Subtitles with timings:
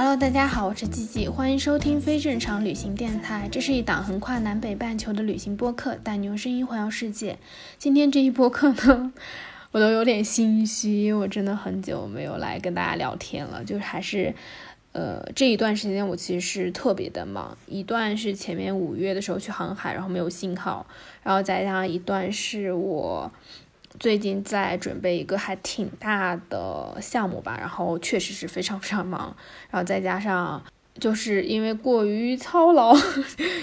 [0.00, 3.48] Hello，大家好，我是季季，欢迎收听非正常旅行电台。
[3.50, 7.36] 这是一档横跨南北半球的旅行播客，带你用声音环游世界。
[7.78, 9.12] 今天这一播客呢，
[9.72, 13.64] 我都有点心虚，因为我真的很久没有来跟大家聊天了。
[13.64, 14.32] 就是还是，
[14.92, 20.86] 呃，这一段时间我其实是特别的忙，一段是前面五月的时候去航海，然后没有信号，
[21.24, 23.32] 然后再加上一段是我。
[23.98, 29.36] 最近在准备一个还挺大的项目吧，然后确实是非常非常忙，
[29.70, 30.62] 然后再加上。
[31.00, 32.92] 就是因为过于操劳，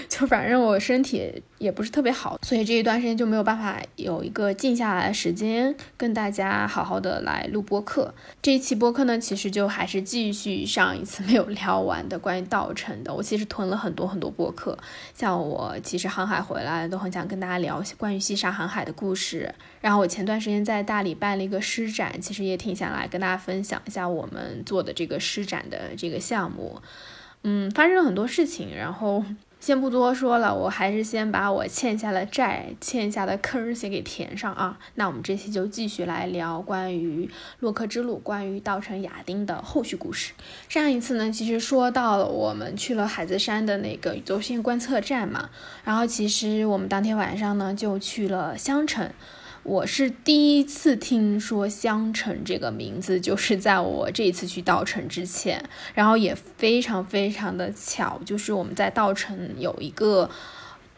[0.08, 8.14] 就反正我身体也不是特别好，所以这一段时间就没有办法有一个静下来的时间跟大家好好的来录播客。
[8.40, 13.12] 这一期播客呢，其实就还是继续上一次没有聊完的关于稻城的。
[13.12, 14.78] 我其实囤了很多很多播客，
[15.12, 19.54] 像我其实航海回来都很想跟大家聊关于西沙航海的故事。
[19.80, 26.80] 然后我前段时间在大理办了一个施展，其实也挺想来跟大家分享一下我们做的这个施展的这个项目。
[27.42, 29.24] 嗯，发生了很多事情，然后
[29.60, 34.76] 先不多说了，我还是先把我欠下的债、欠下的坑先给填上啊。
[34.94, 37.30] 那我们这期就继续来聊关于
[37.60, 40.32] 洛克之路、关于稻城亚丁的后续故事。
[40.68, 45.50] 上一次呢，其实说到了我们去了海子山的那个宇宙线观测站嘛，
[45.84, 49.08] 然后其实我们当天晚上呢就去了香城。
[49.66, 55.60] 我是第一次听说香橙这个名字，就是在我这一次去稻城之前，
[55.92, 60.30] 然后也非常非常的巧，就是我们在稻城有一个。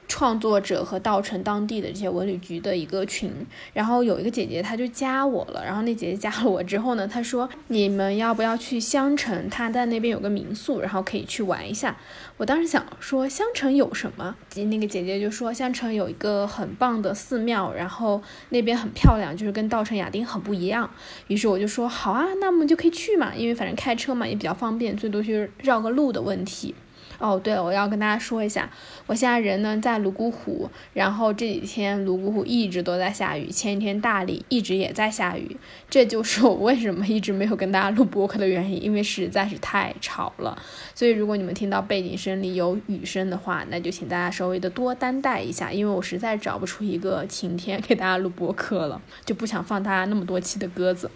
[0.09, 3.31] 创作者和稻城当地的这些文旅局的一个群，
[3.75, 5.63] 然后有一个姐姐，她就加我了。
[5.65, 9.49] 然后那姐姐加了我之后呢，她说你们要不要去香城？
[9.51, 11.97] 她在那边有个民宿，然后可以去玩一下。
[12.39, 14.35] 我当时想说香城有什么？
[14.55, 20.89] 那个姐姐就说香城有一个很棒的寺庙，然后那边很漂亮，就是跟稻城亚丁很不一样。
[21.27, 26.75] 于是我就说好啊，那我们就可以去嘛，因为反正开车嘛也比较方便，最多就是绕个路的问题。
[27.19, 28.71] 哦，对，我要跟大家说一下，
[29.07, 35.57] 我现在人呢在泸沽湖，然后这几天泸沽湖一直都在下雨，前几天大理一直也在下雨，
[35.91, 40.57] 这就是 我为什么一直没有跟大家录播客的原因，因为实在是太吵了。
[40.95, 51.11] 所以如果你们听到背景声里有雨声的话，那就请大家稍微的多担待一下，因为我实在找不出一个晴天 给大家录播客了，就不想放大家那么多期的鸽子。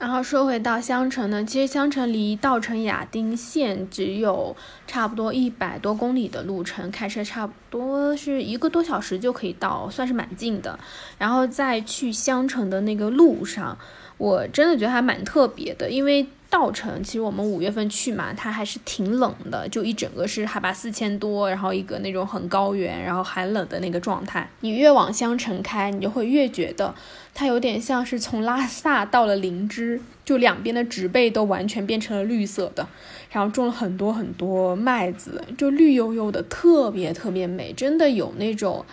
[0.00, 4.56] 然后说回到襄城呢，其实襄城离稻城亚丁县只有
[4.86, 10.78] 差不多一百多公里的路程，开车差不多是一个多小时就可以到，算是蛮近的。
[11.18, 13.76] 然后在去襄城的那个路上，
[14.20, 16.24] 我真的觉得还蛮特别的，因为。
[16.52, 24.50] 稻城其实我们五月份去嘛，它还是挺冷的，就一整个是海拔四千多，然后一个那种很高原，然后寒冷的那个状态。
[24.62, 26.92] 你越往香城开，你就会越觉得
[27.32, 32.84] 它有点像是从拉萨到了林芝，就两边的植被都完全变成了绿色的，
[33.30, 38.84] 然后种了很多很多麦子，就绿油油的，特别特别美，真的有那种。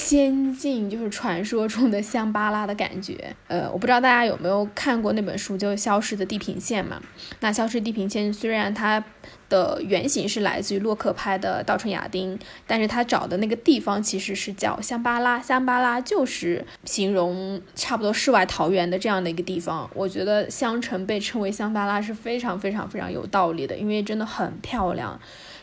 [0.00, 7.00] 仙境就是传说中的香巴拉的感觉，呃，我不知道大家有没有看过那本书，就《消失的地平线》嘛。
[7.40, 9.04] 那《消失地平线》虽然它
[9.50, 19.88] 的原型是来自于洛克拍的《稻城亚丁》，但是他找的那个地方其实是叫香巴拉，香巴拉就是形容差不多世外桃源的这样的一个地方。
[19.94, 25.20] 我觉得香城被称为香巴拉是非常非常非常有道理的，因为真的很漂亮。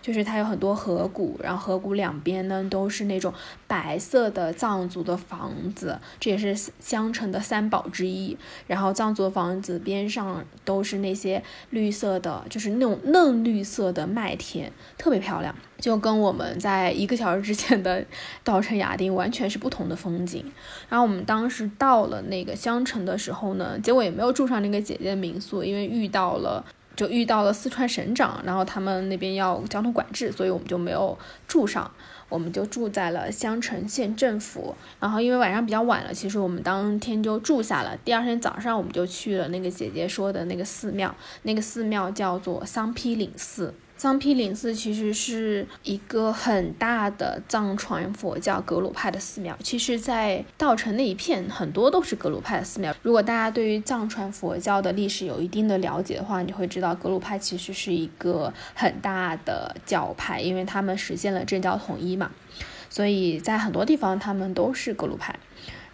[0.08, 3.34] 就是它有很多河谷，然后河谷两边呢都是那种
[3.68, 8.38] 白色的藏族的房子，这也是香城的三宝之一。
[8.68, 18.06] 然后藏族房子边上都是那些绿色的，就是那种嫩绿色的麦田，特别漂亮，就跟我们在一个小时之前的
[18.46, 20.42] 稻城亚丁完全是不同的风景。
[20.88, 26.64] 然后我们当时到了那个香城的时候呢，结果也没有住上那个姐姐的民宿，因为遇到了。
[26.98, 31.18] 就遇到了四川省长，然后他们那边要交通管制，所以我们就没有
[31.48, 31.90] 住上，
[32.28, 34.76] 我们就住在了襄城县政府。
[35.00, 37.96] 然后因为晚上比较晚了，其实我们当天就住下了。
[38.04, 43.74] 第二天早上我们就去了那个姐姐说的那个寺庙，那个寺庙叫做桑披岭寺。
[43.98, 49.58] 桑毗林寺其实是一个很大的藏传佛教格鲁派的寺庙。
[49.64, 52.96] 其实，在稻城那一片，很多都是格鲁派的寺庙。
[53.02, 62.30] 如果大家对于藏传佛教的历史有一定的了解的话，你会知道格鲁派其实是一个很大的教派，因为他们实现了政教统一嘛。
[62.92, 65.36] 所以在很多地方，他们都是格鲁派。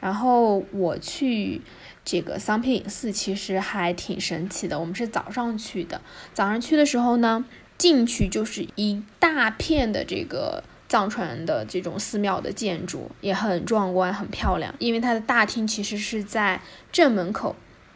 [0.02, 1.62] 然后我去
[2.04, 4.78] 这个桑皮林寺，其实还挺神奇的。
[4.78, 6.02] 我们是早上去的，
[6.34, 7.46] 早上去的时候呢。
[7.84, 14.74] 进去就是一大片的这个藏传的这种寺庙的建筑，也很壮观，很漂亮。
[14.80, 16.62] 因为它的大厅其实是在
[16.94, 17.54] 正门口。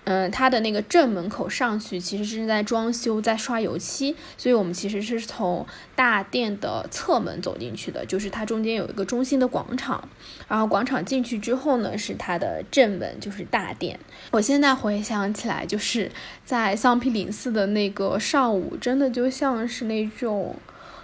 [0.10, 5.68] 嗯，它的那个正门口上去其实是在装修，在刷油漆，所以我们其实是从
[5.98, 10.08] 大殿的侧门走进去的，就是它中间有一个中心的广场，
[10.48, 14.00] 然后广场进去之后呢，是它的正门，就是大殿。
[14.32, 16.10] 我现在回想起来，就是
[16.46, 20.56] 在桑皮林寺的那个上午，真的就像是那种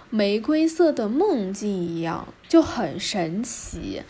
[0.08, 4.00] 玫瑰色的梦境一样，就很神奇。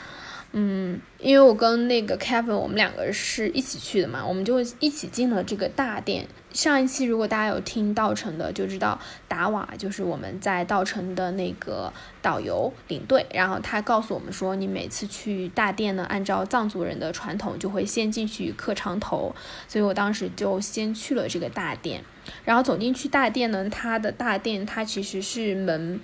[0.56, 6.28] 嗯，因为我跟那个 Kevin，我们两个是一起去的嘛，我们就一起进了这个大殿。
[6.52, 11.92] 上一期如果大家有听稻城的，就知道达瓦就是我们在稻城的那个
[12.22, 19.34] 导游领队，然后他告诉我们说，你每次去大殿呢，按照藏族人的传统，就会先进去磕长头，
[19.66, 22.04] 所以我当时就先去了这个大殿。
[22.44, 25.98] 然后走进去大殿呢，它的大殿它其实是门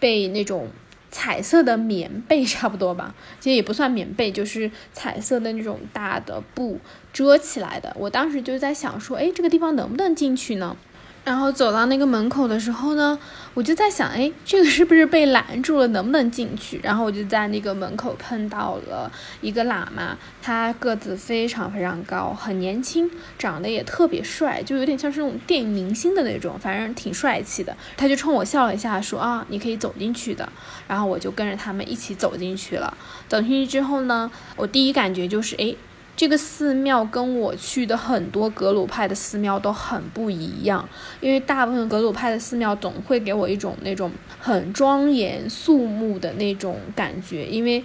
[0.00, 0.70] 被那种。
[1.16, 6.78] 彩色的棉被差不多吧，其实也不算棉被，就是彩色的那种大的布
[7.10, 7.90] 遮起来的。
[7.98, 10.76] 我当时就在想说，哎，这个地方能不能进去呢？
[11.26, 13.18] 然后走到那个门口的时候呢，
[13.52, 16.78] 我就在想，哎，这个是不是被拦住了，能不能进去？
[16.84, 27.76] 然后我就在那个门口碰到了一个喇嘛，他个子非常非常高，很年轻，长得也特别帅，就有点像是那种电影明星的那种，反正挺帅气的。
[27.96, 30.48] 他就冲我笑了一下，说啊，你可以走进去的。
[30.86, 32.96] 然后我就跟着他们一起走进去了。
[33.26, 35.74] 走进去之后呢，我第一感觉就是，哎。
[36.16, 40.88] 这个寺庙跟我去的很多格鲁派的寺庙都很不一样，
[41.20, 44.10] 因为大部分格鲁派的寺庙总会给我一种那种
[44.40, 47.84] 很庄严肃穆的那种感觉，因为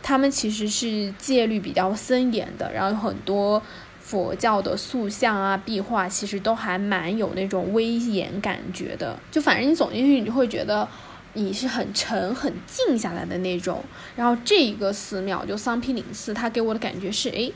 [0.00, 3.60] 他们其实是戒律比较森严的，然后很多
[3.98, 10.86] 佛教的塑像啊、壁画其实都还蛮有那种威严感觉的，就反正你走进去，你就会觉得
[11.32, 13.82] 你是很沉、很静下来的那种。
[14.14, 17.50] 然后这一个寺庙就桑毗林寺，它给我的感觉是，哎。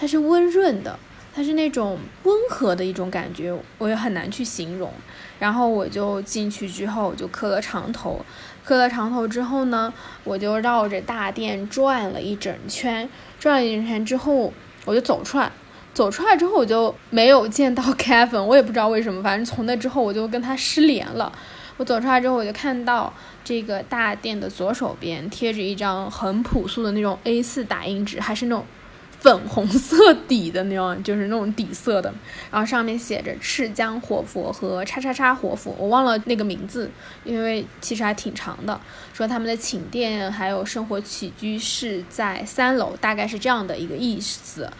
[0.00, 0.98] 它是温润的，
[1.34, 4.90] 它是那种温和的一种感觉，我也很难去形容。
[5.38, 8.24] 然后我就进去之后，就磕了长头，
[8.64, 9.92] 磕了长头之后呢，
[10.24, 13.06] 我就绕着大殿转了一整圈，
[13.38, 14.50] 转了一整圈之后，
[14.86, 15.52] 我就走出来。
[15.92, 21.30] 走出来之后，我就没有见到 Kevin，我也不知道为什么，反正从那之后我就跟他失联了。
[21.76, 23.12] 我走出来之后，我就看到
[23.44, 28.64] 这个大殿的左手边贴着一张很朴素的那种 A4 打印纸，还是那种。
[29.20, 32.12] 粉红色底的那种，就是那种底色的，
[32.50, 36.90] 然后上面写着赤江活佛和叉叉叉活佛，我忘了那个名字，
[37.22, 38.80] 因为其实还挺长的。
[39.12, 44.70] 说他们的寝殿还有生活起居室在三楼，大概是这样的一个意思。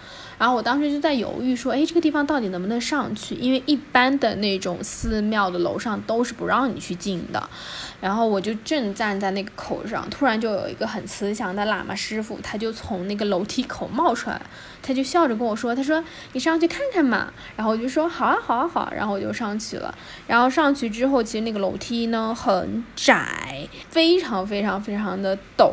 [0.41, 3.35] 然后我当时就在犹豫，说，哎，这个地方到底能不能上去？
[3.35, 7.47] 因为一般的那种寺庙的楼上都是不让你去进的。
[8.01, 14.41] 然后我就正站在那个口上，突然就有一个很慈祥的喇嘛师傅，他就从那个楼梯口冒出来，
[14.83, 16.03] 他就笑着跟我说，他说，
[16.33, 17.31] 你上去看看嘛。
[17.55, 18.91] 然后我就说，好啊，好啊，好。
[18.97, 19.94] 然后我就上去了。
[20.27, 25.70] 然后上去之后，其实那个楼梯呢很窄，非常非常非常的陡，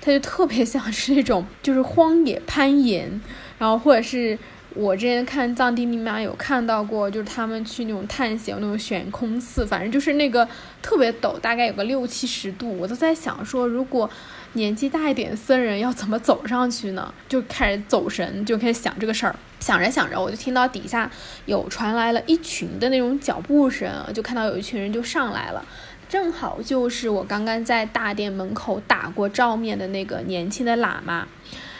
[0.00, 3.20] 它就特别像是那种就是荒野攀岩。
[3.58, 4.38] 然后或者是
[4.74, 10.46] 我之前看藏地密码有看到过，就是他们去那种探险，那种悬空寺，反正就是那个
[10.82, 12.76] 特别陡，大概有个六七十度。
[12.78, 14.10] 我都在想说，如果
[14.52, 17.12] 年纪大一点的僧人要怎么走上去呢？
[17.28, 19.34] 就开始走神，就开始想这个事儿。
[19.58, 21.10] 想着想着，我就听到底下
[21.46, 25.64] 有传来了一群的那种脚步声，就看到有一群人就上来了，
[26.08, 31.26] 正好就是我刚刚在大殿门口打过照面的那个年轻的喇嘛。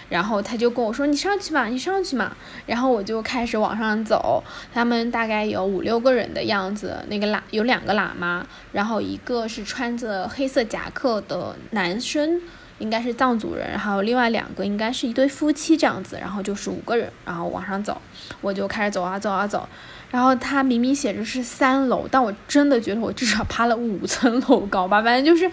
[0.09, 2.31] 然后他就跟我说：“你上去吧，你上去嘛。”
[2.67, 4.43] 然后我就开始往上走。
[4.73, 7.05] 他们大概有五六个人的样子。
[7.09, 12.41] 那个喇有两个喇嘛，然后一个是穿着黑色夹克的男生，
[12.79, 18.01] 应该是藏族人，还有另外两个应该是一对夫妻这样子，然后就是五个人，然后往上走，
[18.41, 19.69] 我就开始走啊走啊走，
[20.11, 25.51] 然后它明明写着是三楼，但我真的觉得我至少爬了五层楼高吧，反正就是。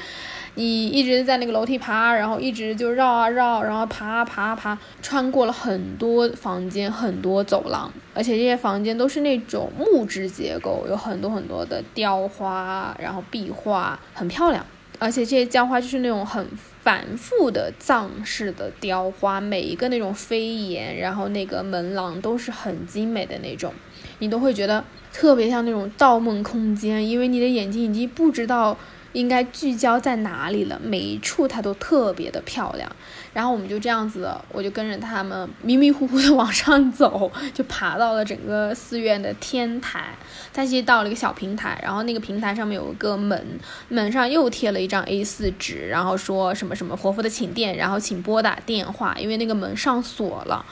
[0.56, 14.64] 你一直在那个楼梯爬，然后一直就绕啊绕，然后爬啊爬啊爬，穿过了很多房间、很多走廊，而且这些房间都是那种木质结构，有很多很多的雕花，然后壁画，很漂亮。
[15.00, 16.48] 而且这些雕花就是那种很
[16.82, 23.74] 繁复的藏式的雕花，每一个那种飞檐，然后那个门廊都是很精美的那种，
[24.20, 28.78] 你都会觉得特别像那种盗梦空间，因为你的眼睛已经不知道。
[29.14, 30.80] 应该聚焦在哪里了？
[30.84, 32.92] 每一处它都特别的漂亮。
[33.32, 40.10] 然后我们就这样子，我就跟着他们迷迷糊糊的往上走， 就爬到了整个寺院的天台。
[40.52, 50.64] 但是到了一个小平台，然后那个平台上面有一个门，门上又贴了一张 A4 纸，然后说什么什么活佛的请殿，然后请拨打电话，因为那个门上锁了。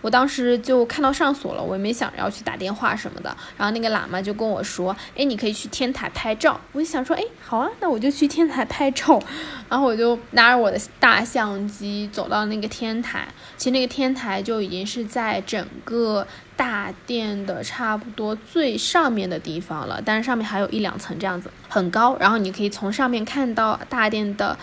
[0.00, 3.36] 我当时就看到上锁了，我也没想着要去打电话什么的。
[3.56, 9.20] 然后那个喇嘛就跟我说：“哎，你可以去天台拍照。”我就想说：“哎，好啊，那我就去天台拍照。”
[9.68, 13.26] 然后我就拿着我的大相机走到那个天台。
[13.56, 16.26] 其实那个天台就已经是在整个
[16.56, 22.16] 大殿的差不多最上面的地方了，但是上面还有一两层这样子，很高。
[22.20, 24.56] 然后你可以从上面看到大殿的。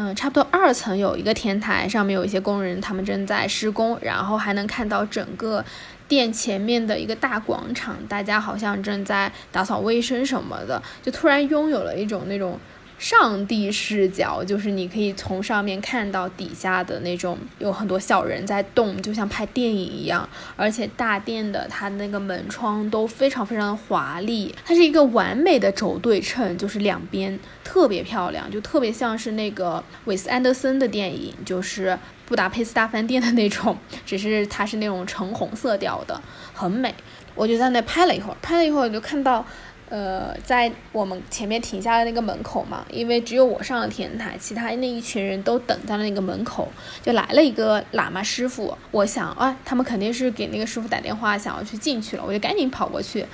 [0.00, 5.64] 嗯，差不多二层有一个天台，上面有一些工人，他们正在施工，然后还能看到整个
[6.06, 12.56] 店前面的一个大广场，大家好像正在打扫卫生什么的，就突然拥有了一种那种。
[12.98, 20.28] 上帝视角就是你可以从上面看到底下的那种有很多小人在动，就像拍电影一样。
[20.56, 36.20] 而且大殿的它那个门窗都非常非常的华丽，它是一个完美的轴对称，就是两边特别漂亮，就特别像是那个韦斯安德森的电影，就是布达佩斯大饭店的那种，只是它是那种橙红色调的，
[36.52, 36.92] 很美。
[37.36, 39.46] 我就在那拍了一会儿，拍了一会儿我就看到。
[39.90, 46.68] 呃，在我们前面停下的那个门口嘛，因为只有我上了天台，其他那一群人都等在了那个门口，
[47.02, 48.76] 就来了一个喇嘛师傅。
[48.90, 53.24] 我想啊，他们肯定是给那个师傅打电话，想要去进去了，我就赶紧跑过去。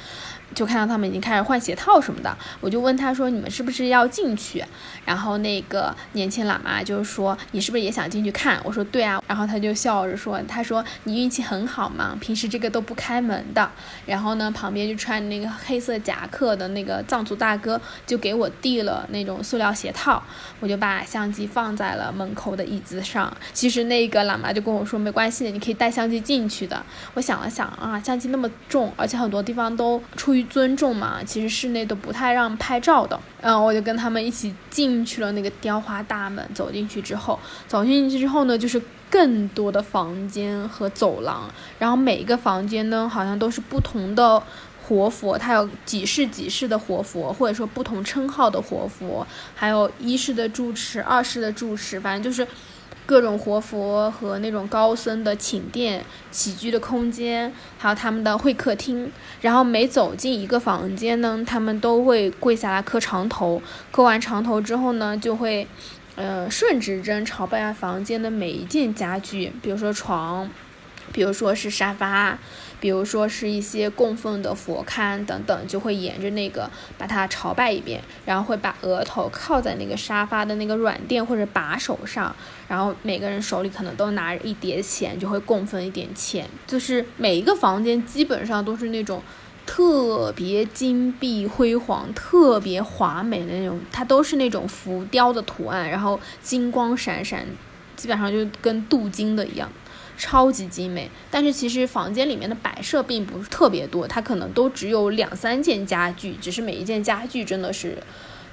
[0.55, 4.65] 就看到他们已经开始换鞋套什么的，我就问他说：“你们是不是要进去？”
[5.05, 13.71] 然后那个年轻喇嘛就是说：“你是不是也想进去看？”我说：“对啊。”然后他就笑着说：“他说你运气很好嘛，平时这个都不开门的。”
[14.07, 20.23] 然后呢，旁边就穿那个黑色夹克的那个藏族大哥就给我递了那种塑料鞋套，
[20.61, 23.35] 我就把相机放在了门口的椅子上。
[23.53, 26.85] 其实那个喇嘛就跟我说：“没关系的，你可以带相机进去的。”
[27.15, 33.19] 我想了想啊，相机那么重，而且很多地方都出于尊重嘛，其实室内都不太让拍照的。
[33.41, 36.49] 嗯，我就跟他们一起进去了那个雕花大门。
[36.55, 41.51] 走进去之后，走进去之后呢，就是更多的房间和走廊。
[41.79, 44.43] 然后每一个房间呢，好像都是不同的
[44.87, 52.47] 活佛，它有几世几世的活佛，或者说不同称号的活佛，还有一世的住持、二世的住持，反正就是。
[53.07, 59.13] 各种活佛和那种高僧的寝殿、起居的空间，还有他们的会客厅。
[59.41, 63.63] 然后每走进一个房间呢，他们都会跪下来磕长头。
[63.91, 65.69] 磕完长头之后呢，就会，
[66.17, 70.51] 呃，顺时针朝拜房间的每一件家具，比如说床，
[71.13, 72.39] 比如说是沙发。
[72.85, 82.37] 比如说是一些供奉的佛龛等等，就会沿着那个把它朝拜一遍，然后会把额头靠在那个沙发的那个软垫或者把手上，
[82.69, 86.47] 然后每个人手里可能都拿着一叠钱，就会供奉一点钱。
[86.67, 89.23] 就是每一个房间基本上都是那种
[89.65, 97.47] 特别金碧辉煌、特别华美的那种，它都是那种浮雕的图案，然后金光闪闪，
[97.97, 99.73] 基本上就跟镀金的一样。
[100.17, 107.99] 超级精美，但是其实房间里面的摆设并不是特别多，它可能都只有两三件家具，只是每一件家具真的是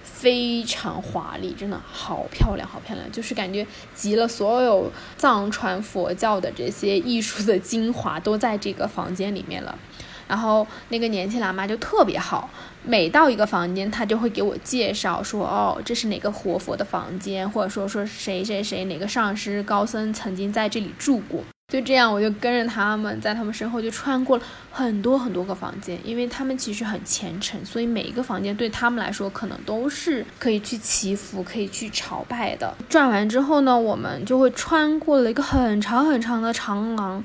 [0.03, 9.77] 非常华丽，真的好漂亮，好漂亮，就是感觉集了所有藏传佛教的这些艺术的精华都在这个房间里面了。
[10.31, 12.49] 然后那个年轻喇嘛就特别好，
[12.85, 21.43] 每到一个房间，他就会给我介绍说，哦，这是哪个活佛的房间，或者说说谁谁谁哪个上师高僧曾经在这里住过。
[21.67, 32.73] 就这样，我就跟着他们，在他们身后就穿过了很多很多个房间，因为他们其实很虔诚，所以每一个房间对他们来说可能都是可以去祈福、可以去朝拜的。
[32.87, 37.21] 转完之后呢，我们就会穿过了一个很长很长的长廊。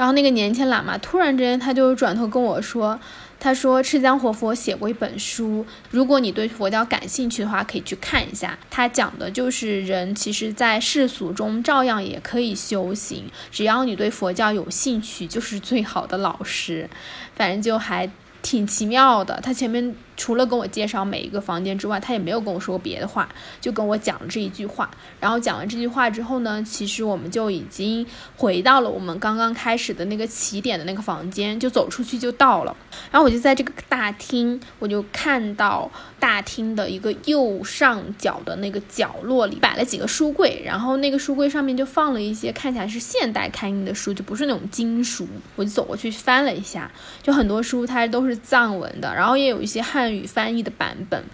[0.00, 2.98] 然后那个年轻喇嘛突然之间，他就转头跟我说
[3.38, 8.58] ：“他说赤江活佛写过一本书，如果你对佛教感兴趣的话，可以去看一下。
[8.70, 16.88] 他讲的就是人其实，在世俗中照样也可以修行，只要你对佛教有兴趣，就是最好的老师。
[17.36, 19.38] 反正就还挺奇妙的。
[19.42, 19.94] 他前面。
[20.20, 23.26] 除了跟我介绍每一个房间之外，他也没有跟我说别的话，
[23.58, 24.90] 就跟我讲了这一句话。
[25.18, 32.76] 然后讲完这句话之后呢，其实我们就已经回到了我们刚刚开始的那个起点的那个房间，就走出去就到了。
[33.10, 45.26] 然后我就在这个大厅，我就看到大厅的一个右上角的那个角落里摆了几个书柜，然后那个书柜上面就放了一些看起来是现代刊印的书，就不是那种金书。
[45.56, 50.10] 我就走过去翻了一下，就很多书它都是藏文的，然后也有一些汉。
[50.10, 51.24] 语翻译的版本。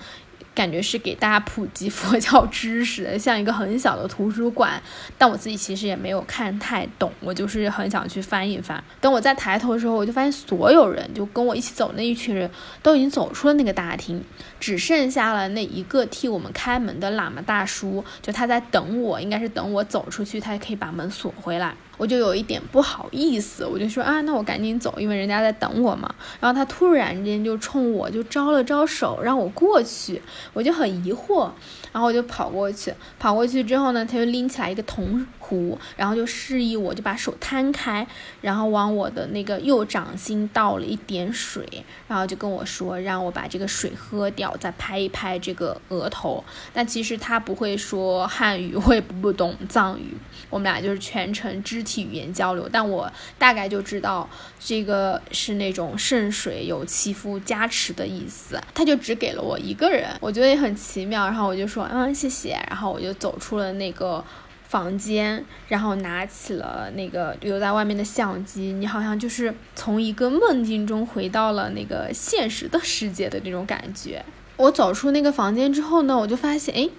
[0.56, 4.82] 感觉是给大家普及佛教知识的，像一个很小的图书馆。
[5.18, 8.82] 但我自己其实也没有看太懂，我就是很想去翻一翻。
[9.00, 12.50] 等我再抬头的时候，我就发现所有人就跟我一起走那一群人
[12.82, 14.24] 都已经走出了那个大厅，
[14.58, 21.76] 只剩下了那一个替我们开门的喇嘛大叔，就他在等我，应该是等我走出去，他可以把门锁回来。
[21.96, 26.14] 我就有一点不好意思，我就说啊，那我赶紧走，因为人家在等我嘛。
[26.40, 30.20] 然后他突然间就冲我就招了招手，让我过去。
[30.52, 31.50] 我就很疑惑，
[31.92, 38.06] 然后我就跑过去，跑过去之后呢，他就拎起来一个铜壶，然后就示意我就把手摊开，
[38.40, 41.66] 然后往我的那个右掌心倒了一点水，
[42.08, 46.42] 然后就跟我说让我把这个水喝掉，再拍一拍这个额头。
[46.72, 50.14] 但其实他不会说汉语，我也不懂藏语，
[50.50, 54.28] 我们俩就是全程肢体语言交流，但我大概就知道
[54.58, 58.60] 这个是那种圣水有祈福加持的意思。
[58.74, 64.24] 他就只给了我一个人，我觉得也很奇妙，然后我就说嗯谢谢，然后我就走出了那个。
[64.68, 74.24] 房间，然后拿起了那个留在外面的相机，你好像就是从一个梦境中回到了那个现实的世界的那种感觉。
[74.56, 76.90] 我走出那个房间之后呢，我就发现，哎，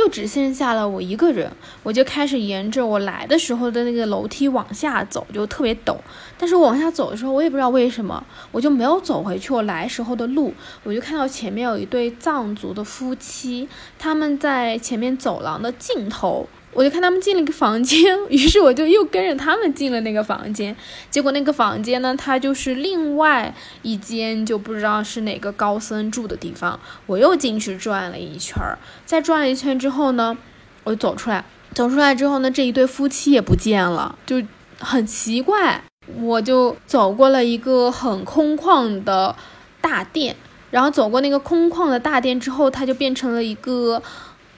[0.00, 1.52] 就只剩下了我一个人，
[1.82, 5.94] 我就开始沿着我来的时候的那个楼梯往下走，就特别陡。
[6.38, 10.54] 但是我往下走的时候，我也不知道为什么，我就没有走回去我来时候的路，
[10.84, 16.48] 我就看到前面有一对藏族的夫妻，他们在前面走廊的尽头。
[16.72, 20.74] 我就看他们进了一个房间， 于是我就又跟着他们进了那个房间。
[21.10, 26.78] 结果那个房间呢，它就是另外一间，就不知道是哪个高僧住的地方。
[27.06, 30.38] 我又进去转了一圈儿，再转了一圈之后呢，
[30.84, 31.44] 我就走出来。
[31.74, 34.40] 走出来之后呢，这一对夫妻也不见了，就
[34.78, 35.82] 很奇怪。
[36.20, 39.34] 我就走过了一个很空旷的
[39.80, 40.36] 大殿，
[40.70, 44.00] 然后走过那个空旷的大殿之后，它就变成了一个。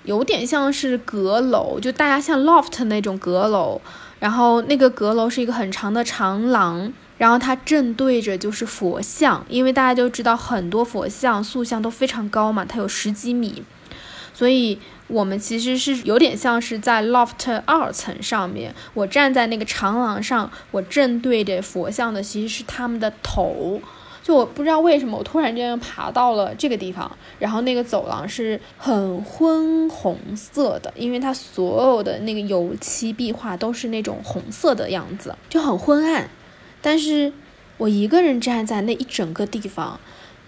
[0.04, 3.80] 有点像是阁楼，就大家像 loft 那种阁楼，
[4.18, 13.62] 然后那个阁楼是一个很长的长廊，然后它正对着就是佛像，因为大家都知道很多佛像塑像都非常高嘛，它有十几米，
[14.34, 23.80] 所以我们其实是有点像是在 loft 二层上面，我站在那个长廊上，我正对着佛像的其实是他们的头。
[24.22, 36.28] 就我不知道为什么，我突然间爬到了这个地方，然后那个走廊是很昏红色的，因为它所有的那个油漆壁画都是那种红色的样子，就很昏暗。
[36.80, 37.32] 但是
[37.78, 39.98] 我一个人站在那一整个地方，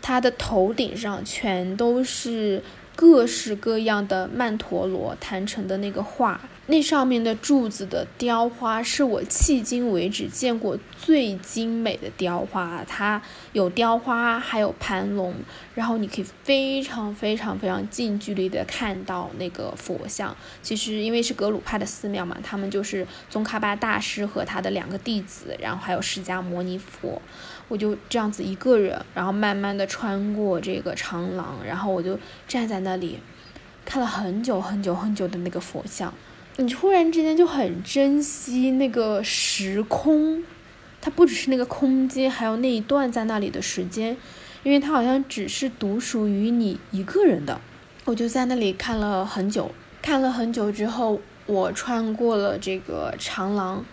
[0.01, 2.63] 它的头顶上全都是。
[2.97, 12.83] 各式各样的曼陀罗弹成的那个画，那上面的柱子的雕花是我迄今为止见过最精美的雕花。
[12.89, 13.21] 它
[13.53, 15.35] 有雕花，还有盘龙，
[15.75, 20.35] 然后你可以非常非常非常近距离的看到那个佛像。
[20.63, 27.21] 其实因为是格鲁派的寺庙嘛，他们就是宗喀巴大师和他的两个弟子，然后还有释迦牟尼佛。
[27.69, 33.19] 我就这样子一个人，然后慢慢的穿过这个长廊，然后我就站在那里，
[33.85, 36.11] 看了很久很久很久的那个佛像。
[36.57, 40.43] 你突然之间就很珍惜那个时空，
[41.01, 44.17] 它不只是那个空间，还有那一段在那里的时间，
[44.63, 47.61] 因为它好像只是独属于你一个人的。
[48.05, 53.85] 我就在那里看了很久，看了很久之后，我穿过了这个长廊，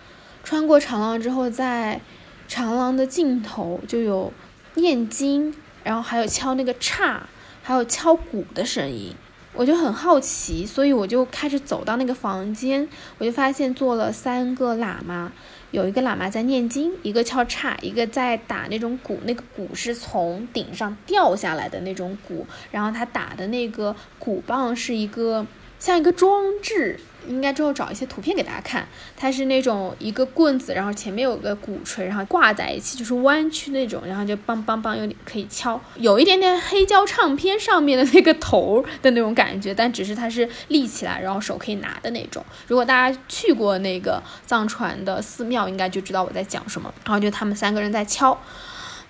[0.43, 2.01] 穿过长廊之后，在。
[2.47, 4.33] 长廊的尽头就有
[4.73, 7.25] 念经，然后还有敲那个叉，
[7.63, 9.15] 还有敲鼓的声音，
[9.53, 12.87] 我就很好奇，所以我就开始走到那个房间，
[13.17, 15.31] 我就发现坐了三个喇嘛，
[15.71, 25.45] 有一个喇嘛在念经，一个敲叉，一个在打那种鼓，那个鼓是从顶上掉下来的那种鼓，然后他打的那个鼓棒是一个
[25.79, 26.99] 像一个装置。
[27.27, 42.43] 应该之后找一些图片给大家看，它是那种一个棍子，然后前面有个鼓槌，然后挂在一起，就是弯曲那种，然后就梆梆梆，有点可以敲，有一点点黑胶唱片上面的那个头的那种感觉，但只是它是立起来，然后手可以拿的那种。
[42.67, 46.93] 如果大家去过那个藏传的寺庙，应该就知道我在讲什么。
[47.05, 48.37] 然后就他们三个人在敲。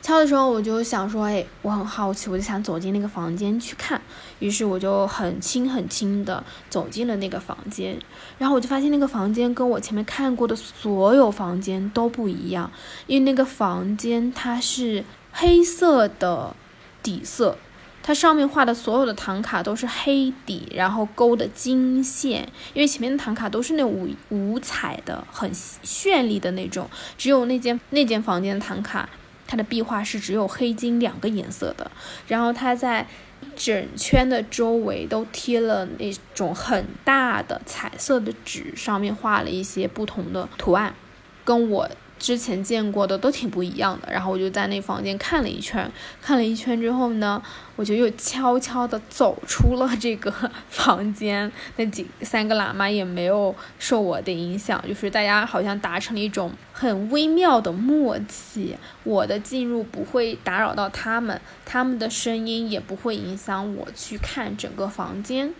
[0.02, 4.02] 敲的时候，我就想说，哎，我很好奇，我就想走进那个房间去看。
[4.40, 8.00] 于是我就很轻很轻的走进了那个房间，
[8.40, 12.72] 然后我就发现那个房间跟我前面看过的所有房间都不一样，
[13.06, 16.56] 因为那个房间它是黑色的
[17.04, 17.56] 底色，
[18.02, 29.08] 它上面画的所有的唐卡都是黑底，然后勾的金线，因为前面的唐卡都是那五五彩的，很绚丽的那种，只有那间那间房间的唐卡。
[29.52, 31.92] 它的壁画是只有黑金两个颜色的，
[32.26, 33.06] 然后它在
[33.54, 40.96] 整圈的周围都贴了那种很大的彩色的纸，上面画了一些不同的图案，
[41.44, 41.90] 跟我。
[42.22, 47.42] 之前见过的都挺不一样的，然后我就在那房间看了一圈，看了一圈之后呢，
[47.76, 50.32] 我就又悄悄地走出了这个
[50.70, 51.52] 房间。
[51.78, 65.52] 那几三个喇嘛也没有受我的影响，就是大家好像达成了一种很微妙的默契，我的进入不会打扰到他们，他们的声音也不会影响我去看整个房间。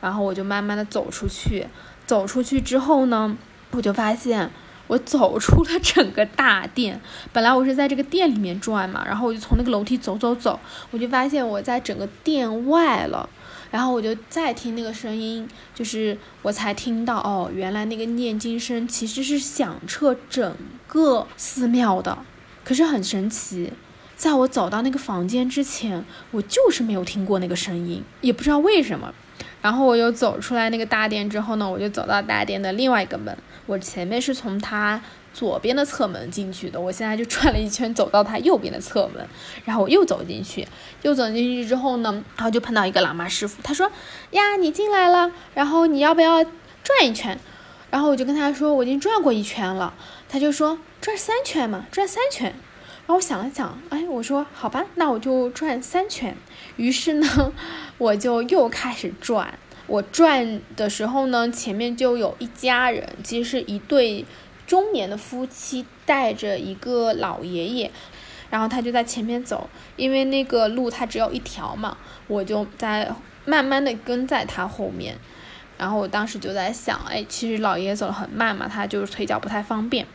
[0.00, 1.66] 然后我就慢慢的走出去，
[2.06, 3.36] 走出去之后呢，
[3.72, 4.50] 我就发现。
[4.88, 7.00] 我走出了整个大殿，
[7.32, 10.58] 本来我是在这个店里面转嘛，然后我就从那个楼梯走走走，
[10.90, 13.28] 我就发现我在整个店外了，
[13.70, 22.18] 然后我就再听那个声音，就是我才听到哦，原来那个念经声其实是响彻整个寺庙的，
[22.64, 23.72] 可是很神奇，
[24.16, 29.12] 在我走到那个房间之前，我就是没有听过那个声音，也不知道为什么。
[29.60, 33.36] 然后我又走出来那个大殿之后呢，我就走到大殿的另外一个门。
[33.68, 35.00] 我前面是从它
[35.32, 39.24] 左边的侧门进去的，我现在就转了一圈走到它右边的侧门，
[39.64, 40.66] 然后我又走进去，
[41.02, 43.88] 又走进去之后呢，然后就碰到一个喇嘛师傅，他说
[44.32, 47.38] ：“呀，你进来了，然后你要不要转一圈？”
[47.90, 49.94] 然后我就跟他说：“我已经转过一圈了。”
[50.28, 52.46] 他就说：“转三圈嘛，转三圈。”
[53.06, 56.34] 然后我想了想，哎，我说：“好吧，那我就转三圈。”
[56.76, 57.52] 于是呢。
[57.98, 64.22] 我就又开始转，我转的时候呢，前面就有一家人，其实是一对
[64.66, 67.90] 中年的夫妻带着一个老爷爷，
[68.50, 71.96] 然后他就在前面走，因为那个路它只有一条嘛，
[72.26, 73.10] 我就在
[73.46, 75.16] 慢慢的跟在他后面，
[75.78, 80.06] 然后我当时就在想，哎，其实老爷爷走得很慢嘛，他就是腿脚不太方便，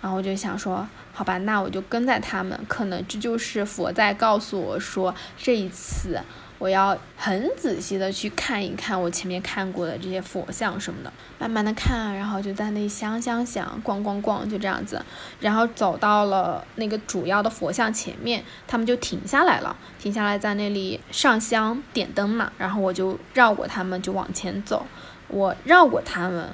[0.00, 6.20] 然后我就想说，好吧，那我就跟在他们，可能这就是佛在告诉我说，这一次。
[6.58, 15.04] 我要很仔细的去看一看我前面看过的这些佛像什么的，慢慢的看，然后就在那里想想想，逛逛逛，就这样子，
[15.38, 24.86] 然后走到了那个主要的佛像前面，他们就停下来了，停下来在那里上香点灯嘛，然后我就绕过他们就往前走，
[25.28, 26.48] 我绕过他们，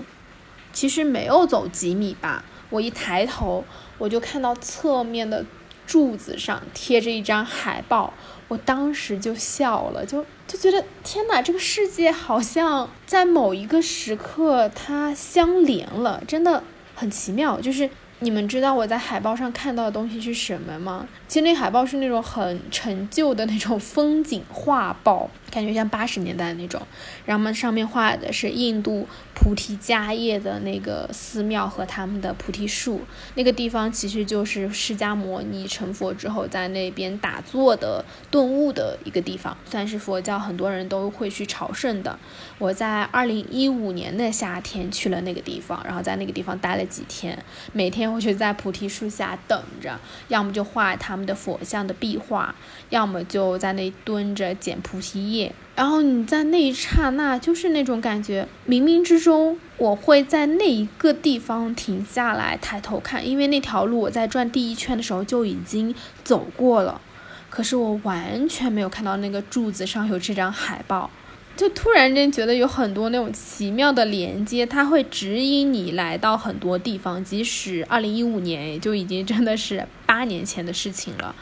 [0.73, 3.65] 其实没有走几米吧，我一抬头，
[3.99, 5.45] 我就看到侧面的
[5.87, 8.12] 柱子上贴着一张海报。
[8.53, 16.62] 我当时就笑了，就就觉得天哪，这个世界好像在某一个时刻它相连了，真的
[16.95, 17.59] 很奇妙。
[17.59, 17.88] 就是
[18.23, 21.09] 你们知道我在海报上看到的东西是什么吗？
[21.27, 26.81] 其实那海报是那种很陈旧的那种风景画报，感觉像八十年代的那种。
[27.27, 33.01] 然后上面画的是印度菩提迦叶的那个寺庙和他们的菩提树，
[33.35, 42.17] 那个地方其实就是释迦牟尼成佛之后在那边打坐的顿悟的一个地方，算是佛教很多人都会去朝圣的。
[42.61, 47.37] 我在二零一五年的夏天去了那个地方，然后在那个地方待了几天，
[47.73, 49.98] 每天我就在菩提树下等着，
[50.29, 51.22] 要么就画他们。
[51.22, 52.53] 的佛像的壁画，
[52.88, 65.94] 要么就在那蹲着捡菩提叶，然后你在那一刹那，就是那种感觉，冥冥之中我会在那一个地方停下来抬头看，因为那条路我在转第一圈的时候就已经
[66.25, 67.01] 走过了，
[67.48, 71.09] 可是我完全没有看到那个柱子上有这张海报。
[71.55, 77.23] 就突然间觉得有很多那种奇妙的连接，它会指引你来到很多地方。
[77.23, 81.35] 即使二零一五年，也就已经真的是八年前的事情了，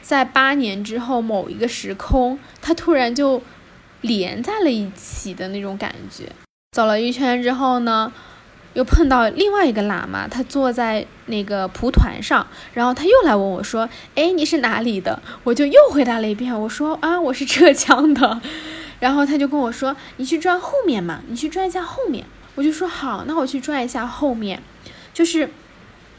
[0.00, 3.42] 在八年之后某一个时空，它突然就
[4.00, 6.24] 连在了一起的那种感觉。
[6.72, 8.12] 走了一圈之后呢，
[8.74, 18.40] 又碰到另外一个喇嘛，他坐在那个蒲团上，然后他又来问我说：“哎，你是哪里的？”我就又回答了一遍，我说：“啊，我是浙江的。”
[19.00, 24.62] 然后他就跟我说：“你去转后面嘛，你去转一下后面。”我就说：“好，那我去转一下后面。”
[25.12, 25.50] 就是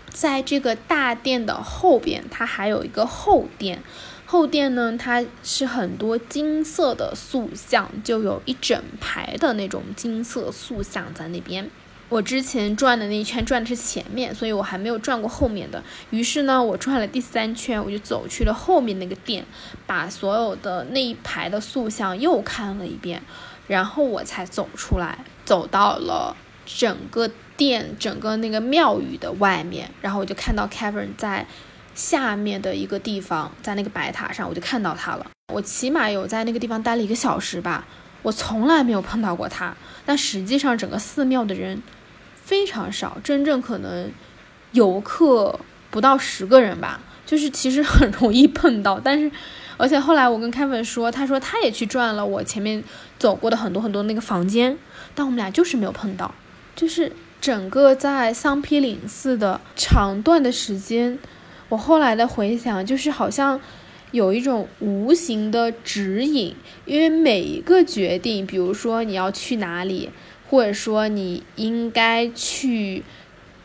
[0.09, 3.81] 在这个大殿的后边，它还有一个后殿。
[4.25, 11.69] 后殿呢，它是很多金色的塑像，就有一整排的那种金色塑像在那边。
[12.11, 15.81] 我之前转的那一圈转的是前面，所以我还没有转过后面的。
[16.09, 19.45] 于是呢，我转了第三圈，我就走去了后面那个殿，
[19.87, 23.23] 把所有的那一排的塑像又看了一遍，
[23.67, 31.47] 然后我才走出来，走到了整个殿、整个那个庙宇的外面，然后我就看到 Kevin 在。
[31.93, 35.25] 下面的一个地方，在那个白塔上，我就看到他了。
[35.53, 37.85] 我起码有在那个地方待了一个小时吧，
[38.21, 39.75] 我从来没有碰到过他。
[40.05, 41.83] 但实际上，整个寺庙的人
[42.51, 44.11] 非常少，真正可能
[44.73, 45.57] 游客
[45.89, 46.99] 不到十个人吧。
[47.25, 49.31] 就是其实很容易碰到，但是
[49.77, 52.83] 而且后来我跟 Kevin 说，他说他也去转了我前面
[53.17, 54.77] 走过的很多很多那个房间，
[55.15, 56.35] 但我们俩就是没有碰到。
[56.75, 61.17] 就是整个在桑皮岭寺的长段的时间。
[61.69, 63.61] 我后来的回想，就是好像
[64.11, 70.09] 有一种无形的指引，因为每一个决定，比如说你要去哪里，
[70.51, 73.03] 或者说你应该去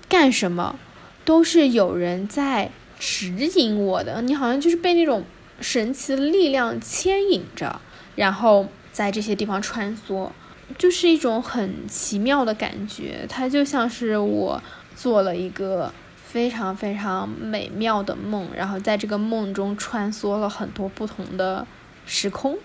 [0.09, 0.79] 干什么，
[1.25, 4.22] 都是有人在指引我的。
[4.22, 5.25] 你好像就是被那种
[5.61, 7.81] 神奇的力量牵引着，
[8.14, 10.31] 然后在这些地方穿梭，
[10.79, 13.27] 就是一种很奇妙的感觉。
[13.29, 14.62] 它就像是我
[14.94, 15.92] 做了一个。
[16.27, 21.66] 非常非常美妙的梦，然后在这个梦中穿梭了很多不同的
[22.05, 22.59] 时空，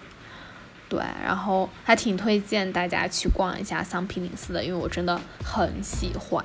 [0.92, 6.44] 对，然后还挺推荐大家去逛一下桑皮林寺的，因为我真的很喜欢。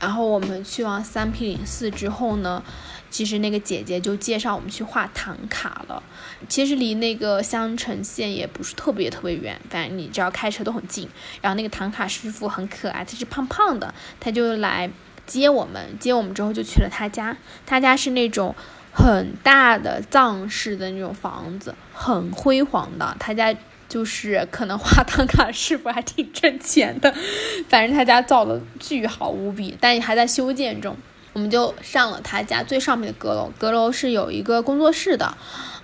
[0.00, 2.64] 然后我们去完桑皮林寺之后呢？
[3.08, 6.02] 其实那个姐姐就介绍我们去画唐卡了。
[6.48, 11.08] 其实离那个香城县也不是特别特别远，反正你只要开车都很近。
[11.40, 14.90] 然后那个唐卡师傅很可爱，他是胖胖的，他就来
[15.26, 15.98] 接我们。
[15.98, 17.36] 接我们之后就去了他家，
[17.66, 18.54] 他家是那种
[18.92, 23.16] 很大的藏式的那种房子，很辉煌的。
[23.18, 23.54] 他家
[23.88, 27.12] 就是可能画唐卡师傅还挺挣钱的，
[27.68, 30.96] 反正他家造的巨好无比，但还在修建中。
[31.32, 35.36] 我们就上了他家最上面的阁楼，阁楼是有一个工作室的，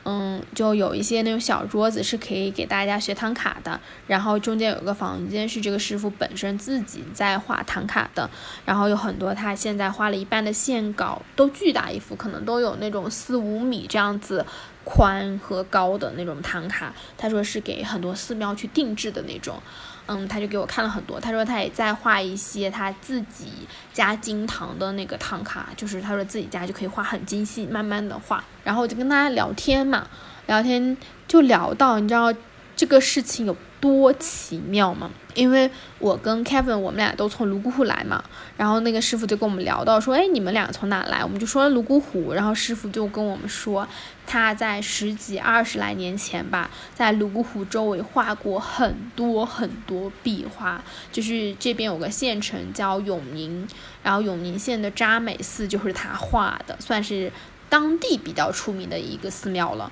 [0.04, 8.28] 嗯，就有一些那种小桌子是可以给大家学唐卡的，然后中间有个房间是这个师傅本身自己在画唐卡的，
[8.64, 14.44] 然后有很多他现在画了一半的线稿，都巨大一幅，可能都有那种四五米这样子
[14.84, 19.62] 宽和高的那种唐卡，他说是给很多寺庙去定制的那种。
[20.06, 21.20] 嗯，他就给我看了很多。
[21.20, 28.44] 他说他也在画一些他自己家金糖的那个唐卡，就是他说自己家就可以画很精细，慢慢的画。
[28.64, 30.06] 然后我就跟他聊天嘛，
[30.46, 32.32] 聊天就聊到，你知道
[32.76, 33.56] 这个事情有。
[33.82, 35.10] 多奇妙吗！
[35.34, 38.22] 因为我跟 Kevin 我们俩都从泸沽湖来嘛，
[38.56, 41.22] 然后那个师傅就跟我们聊到说，哎，你们俩从哪来？
[41.22, 43.86] 我们就说泸沽湖，然后师傅就跟我们说，
[44.26, 53.66] 他在十几二十来年前吧，在泸沽湖周围画过很多很多壁画，就是这边有个县城叫永宁，
[54.02, 57.32] 然后永宁县的扎美寺就是他画的，算是
[57.68, 59.90] 当地比较出名的一个寺庙了。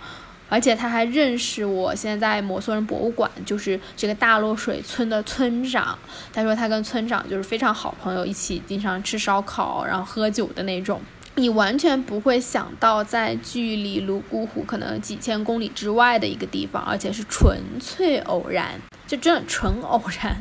[0.50, 5.98] 而且他还认识我现在在摩梭人博物馆，就是这个大落水村的村长。
[6.30, 11.00] 他说他跟村长就是非常好朋友，一起经常吃烧烤，然后喝酒的那种。
[11.36, 18.72] 你完全不会想到，在距离泸沽湖可能几千公里之外的一个地方，而且是纯粹偶然，
[19.06, 20.36] 就真的纯偶然。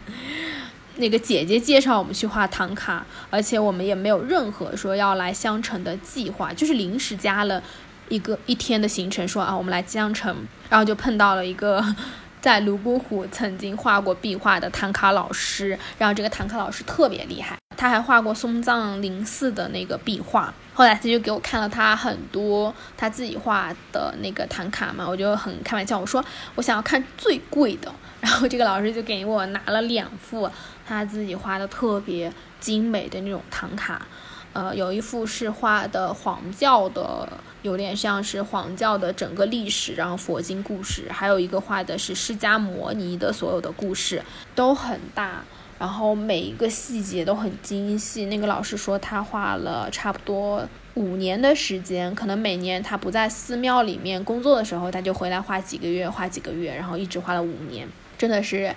[0.95, 7.63] 那个姐姐介绍我们去画唐卡，而且我们也没有任何说要来香城的计划，就是临时加了。
[8.09, 10.35] 一个一天的行程，说啊，我们来江城，
[10.69, 11.83] 然后就碰到了一个
[12.41, 20.53] 在泸沽湖曾经画过壁画的唐卡老师，然后这个唐卡老师特别厉害，他还画过松藏林寺的那个壁画。
[20.73, 26.23] 后来他就给我看了他很多他自己画的那个唐卡嘛，我就很开玩笑，我说
[26.55, 30.49] 我想要看最贵的，然后这个老师就给我拿了两幅
[30.87, 34.07] 他自己画的特别精美的那种唐卡。
[34.53, 37.27] 呃，有一幅是画的黄教的，
[37.61, 44.23] 有点像是黄教的整个历史，然后佛经故事；还有一个画的是释迦摩尼的所有的故事，
[44.55, 45.43] 都很大，
[45.77, 48.25] 然后每一个细节都很精细。
[48.25, 58.73] 那个老师说他画了差不多五年的时间，可能每年他不在寺庙里面工作的时候，他就回来画几个月，画几个月，然后一直画了五年，真的是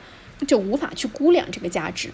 [0.46, 2.10] 就无法去估量这个价值。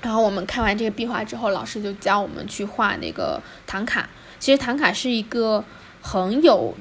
[0.00, 4.08] 然后我们看完这个壁画之后，老师就教我们去画那个唐卡。
[4.38, 5.64] 其实唐卡是一个
[6.06, 6.74] 很有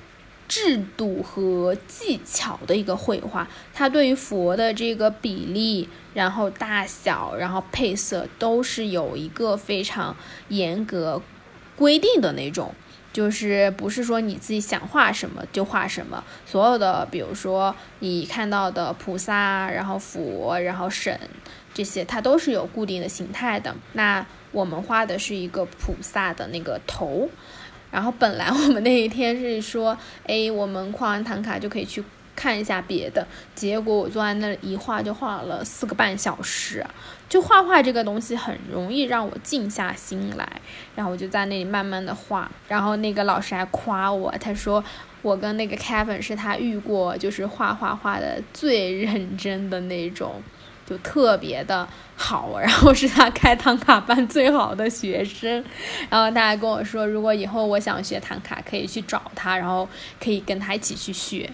[0.49, 3.47] 制度和技巧的一个绘画。
[3.73, 10.13] 它对于佛的这个比例，然后大小，然后配色，都是有一个非常
[10.49, 11.21] 严格
[11.77, 12.75] 规定的那种。
[13.13, 21.17] 就是不是说你自己想画什么就画什么，所有的，比如说你看到的菩萨，然后佛，然后神
[21.75, 23.75] 这些，它都是有固定的形态的。
[23.93, 27.29] 那我们画的是一个菩萨的那个头，
[27.93, 32.03] 然后本来我们那一天是说， 哎，我们画完唐卡就可以去。
[32.35, 36.83] 看一下别的，结果我坐在那一画就画了四个半小时。
[37.29, 40.61] 就画画这个东西很容易让我静下心来，
[40.95, 42.51] 然后我就在那里慢慢的画。
[42.67, 44.83] 然后那个老师还夸我，他说
[45.21, 50.41] 我跟那个 Kevin 是他遇过就是画画画的最认真的那种，
[50.93, 52.59] 就特别的好。
[52.59, 55.63] 然后是他开唐卡班最好的学生。
[56.09, 59.87] 然后他还跟我说，如果以后我想学唐卡，可以去找他，然后
[60.23, 61.49] 可以跟他一起去学。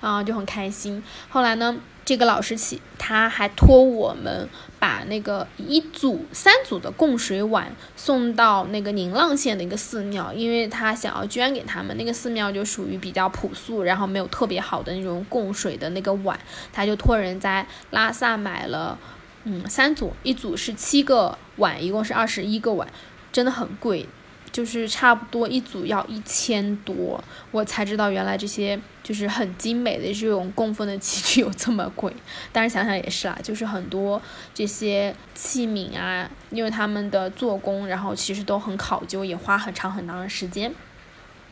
[0.00, 1.02] 啊，就很开心。
[1.28, 11.96] 后来呢，这个老师起他还托我们把那个一组三组的供水碗送到那个宁浪县的一个寺庙，因为他想要捐给他们。
[11.96, 16.38] 那个寺庙就属于比较朴素，然后没有特别好的那种供水的那个碗，
[16.72, 18.98] 他就托人在拉萨买了，
[19.44, 22.86] 嗯，三组，一组是七个碗，一共是二十一个碗，
[23.32, 24.06] 真的很贵。
[24.54, 32.14] 就是差不多一组要一千多，我才知道原来这些就是很精美的这种供奉的器具有这么贵。
[32.52, 34.22] 但是想想也是啊，就是很多
[34.54, 40.72] 这些器皿啊，因为他们的做工，然后其实都很考究，也花很长很长的时间。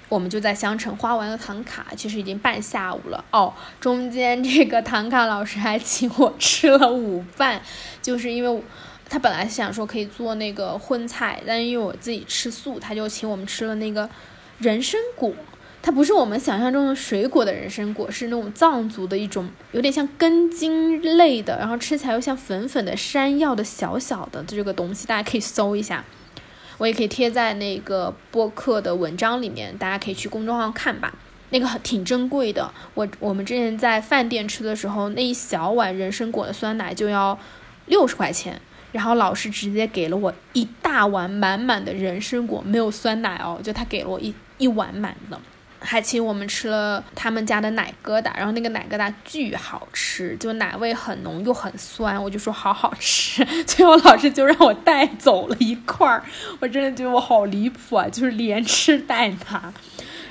[0.08, 3.52] 我们就在香城花完了唐卡，其实已经半下午了哦。
[3.80, 7.60] 中间这个唐卡老师还请我吃了午饭，
[8.00, 8.62] 就是因为。
[9.12, 14.08] 他本来想说可以做那个荤菜，但因为我自己吃素，他就请我们吃了那个
[14.58, 15.30] 人参果。
[15.82, 26.02] 它不是我们想象中的水果的人参果，是那种藏族的一种，有点像根茎类的，然后吃起来又像粉粉的山药的小小的这个东西，大家可以搜一下，
[26.78, 31.12] 我也可以贴在那个播客的文章里面，大家可以去公众号看吧。
[31.50, 37.38] 那个很挺珍贵的，我我们之前在饭店吃的时候，那一小碗人参果的酸奶就要
[37.84, 38.58] 六十块钱。
[38.92, 45.40] 然后老师直接给了我一大碗满满的人参果，没有酸奶哦，就他给了我一一碗满的，
[45.80, 56.22] 还请我们吃了他们家的奶疙瘩，然后那个奶疙瘩巨好吃，就奶味很浓又很酸，我就说好好吃，最后老师就让我带走了一块儿，
[56.60, 59.72] 我真的觉得我好离谱啊，就是连吃带拿，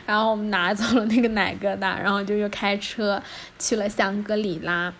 [0.05, 3.21] 然后我们拿走了那个奶疙瘩，然后就又开车
[3.57, 4.93] 去了香格里拉。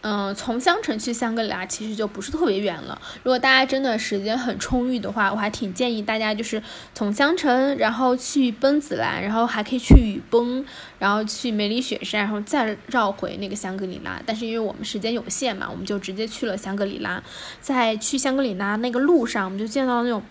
[0.00, 3.00] 嗯，从香城去香格里拉其实就不是特别远了。
[3.24, 6.62] 如果大家真的时间很充裕的话，我还挺建议大家就是
[6.94, 10.64] 从香城，然后去奔子栏，然后还可以去雨崩，
[11.00, 14.22] 然后去梅里雪山，然后再绕回那个香格里拉。
[14.24, 17.20] 但是因为我们时间有限嘛，我们就直接去了香格里拉。
[17.60, 20.22] 在去香格里拉那个路上，我们就见到那种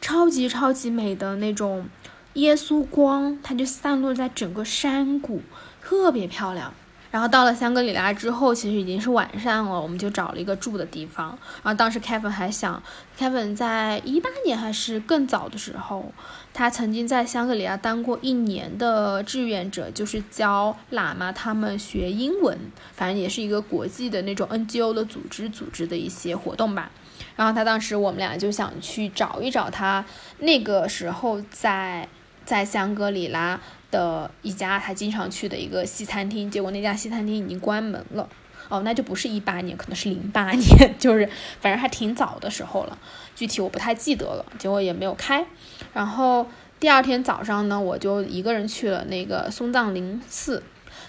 [0.00, 1.86] 超级超级美的那种
[2.34, 5.42] 耶稣光，它就散落在整个山谷，
[5.80, 6.74] 特别漂亮。
[7.12, 11.38] 然后到了香格里拉之后，其实已经是晚上了，我们就找了一个住的地方。
[11.62, 12.82] 然后当时 Kevin 还想
[13.18, 16.10] ，Kevin 在一八年还是更早的时候，
[16.54, 22.58] 他曾经在香格里拉当过一年的志愿者，就是教喇嘛他们学英文，
[22.94, 26.90] 反正也是一个国际的那种 NGO 的组织组织的一些活动吧。
[27.36, 30.02] 然后他当时我们俩就想去找一找他
[30.38, 32.08] 那个时候在
[32.46, 33.60] 在香格里拉。
[33.92, 38.28] 的一家他经常去的一个西餐厅，结果那家西餐厅已经关门了。
[38.68, 41.28] 哦，那就不是一八年，可能是零八 年，就是
[41.60, 42.98] 反正还挺早的时候了，
[43.36, 44.44] 具体我不太记得了。
[44.58, 45.44] 结果也没有开。
[45.92, 46.46] 然后
[46.80, 50.62] 第二天早上呢，我就一个人去了那个松藏林寺。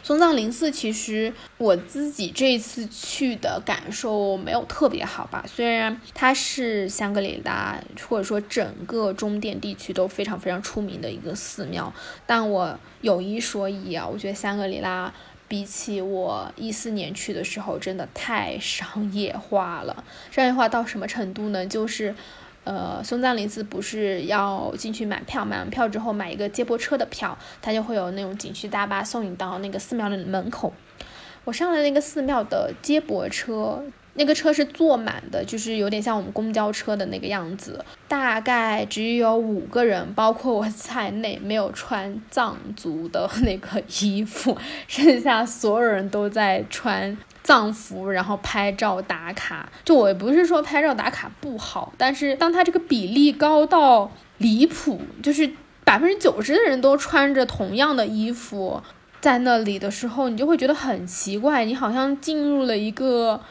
[0.03, 11.91] 松藏林寺其实我自己这次去的感受没有特别好吧，虽然它是香格里拉或者说整个中甸地区都非常非常出名的一个寺庙，
[12.25, 15.13] 但我有一说一啊，我觉得香格里拉
[15.47, 21.65] 比起我一四年去的时候真的太商业化了，商业化到什么程度呢？
[21.65, 22.13] 就是。
[22.63, 30.73] 呃，松赞林寺不是要进去买票，买完票之后买一个接驳车的票，它就会有那种景区大巴送你到那个寺庙的门口。
[31.43, 47.17] 我上了那个寺庙的接驳车，那个车是坐满的，就是有点像我们公交车的那个样子，大概只有五个人，包括我在内，没有穿藏族的那个衣服，剩下所有人都在穿。
[47.43, 49.69] 藏服，然后拍照打卡。
[49.83, 55.51] 就我也不是说拍照打卡不好，但是当它这个比例高到离谱，就是
[55.83, 58.81] 百分之九十的人都穿着同样的衣服
[59.21, 63.41] 在那里的时候，你就会觉得很奇怪，你好像进入了一个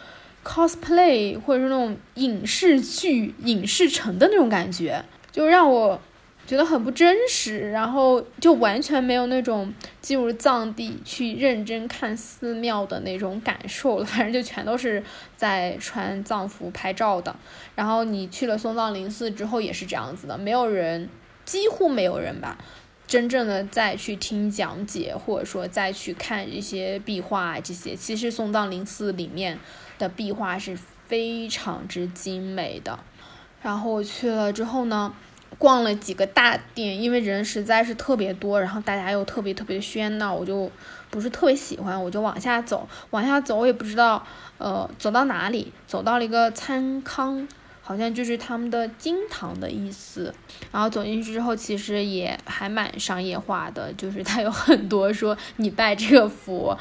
[0.44, 6.00] cosplay 或者是那种影视剧、影视城的那种感觉，就让我。
[6.44, 14.04] 觉得很不真实，然后就完全没有那种进入藏地去认真看寺庙的那种感受了。
[14.04, 15.02] 反正就全都是
[15.36, 17.34] 在穿藏服拍照的。
[17.74, 21.08] 然后你去了松藏林寺之后也是这样子的，没有人，
[21.44, 22.58] 几乎没有人吧，
[23.06, 27.94] 真正的再去听讲解，或者说再去看一些壁画这些。
[27.94, 29.58] 其实松藏林寺里面
[29.98, 30.76] 的壁画是
[31.06, 32.98] 非常之精美的。
[33.62, 35.14] 然后我去了之后呢？
[35.62, 40.68] 逛了几个大店，因为人实在是特别多，然后大家又特别特别喧闹，我就
[41.08, 44.26] 不是特别喜欢，我就往下走，往下走，我也不知道，
[44.58, 47.46] 呃，走到哪里，走到了一个参康，
[47.80, 50.34] 好像就是他们的金堂的意思，
[50.72, 56.76] 然后走进去之后，其实也还蛮商业化的，就是它有很多说你拜这个佛。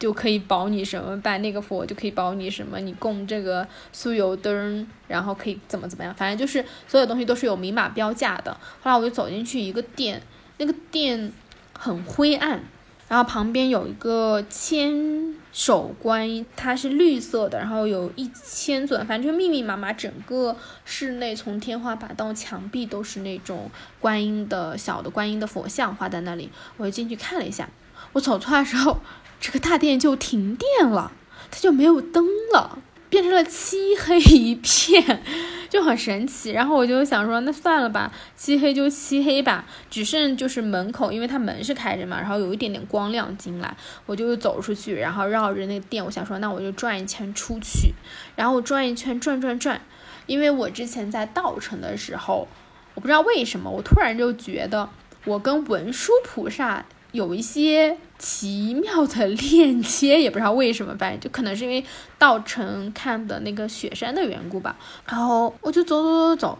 [0.00, 8.50] 就可以保你什么，拜那个佛就可以保你什么，你供这个酥油灯，然后可以怎么怎么样，反正就是所有东西都是有明码标价的。
[8.82, 10.22] 后来我就走进去一个店，
[10.56, 11.30] 那个店
[11.78, 12.62] 很灰暗，
[13.08, 23.70] 然后旁边有一个千手观音，它是绿色的，然后有一千尊，反正就密密麻麻，整个室内从天花板到墙壁都是那种
[24.00, 26.48] 观音的小的观音的佛像画在那里。
[26.78, 27.68] 我就进去看了一下，
[28.14, 28.96] 我走出来的时候。
[29.40, 31.12] 这个大殿就停电了，
[31.50, 32.78] 它就没有灯了，
[33.08, 35.22] 变成了漆黑一片，
[35.70, 36.50] 就很神奇。
[36.50, 43.74] 然后我就想说，那算了吧，漆黑就漆黑吧，只剩就是门口，因为它门是开着嘛，然后有一点点光亮进来，
[44.04, 47.94] 我就走出去，然后绕着那个店，我想说，那我就转一圈出去。
[48.36, 49.80] 然后我转一圈，转转转，
[50.26, 52.46] 因为我之前在稻城的时候，
[52.94, 54.90] 我不知道为什么，我突然就觉得
[55.24, 56.84] 我跟文殊菩萨。
[57.12, 61.84] 有一些奇妙的链接，也不知道为什么，反正就可能是因为
[62.18, 64.76] 稻城看的那个雪山的缘故吧。
[65.06, 66.58] 然后我就走走走走，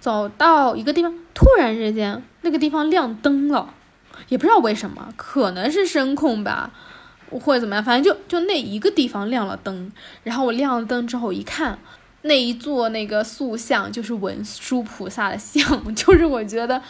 [0.00, 3.74] 走到一个地方，突然之间那个地方亮灯了，
[4.28, 6.70] 也不知道为什么，可能是声控吧，
[7.30, 9.90] 或者怎么样，反正就就那一个地方亮了灯。
[10.22, 11.78] 然后我亮了灯之后一看，
[12.22, 16.80] 那一座那个塑像就是文殊菩萨的像， 就是我觉得。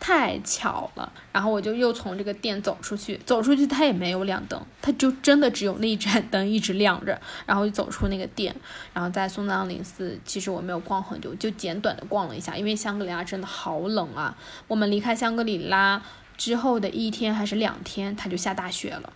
[0.00, 8.52] 太巧了，然后我就又从这个店走出去，走出去它也没有亮灯，它就真的只有那一盏灯一直亮着，然后就走出那个店，
[8.94, 14.34] 然后在松赞林寺，其实我没有逛很久，就简短的逛了一下，因为香格里拉真的好冷啊。
[14.66, 16.02] 我们离开香格里拉
[16.38, 19.12] 之后的一天还是两天，它就下大雪了。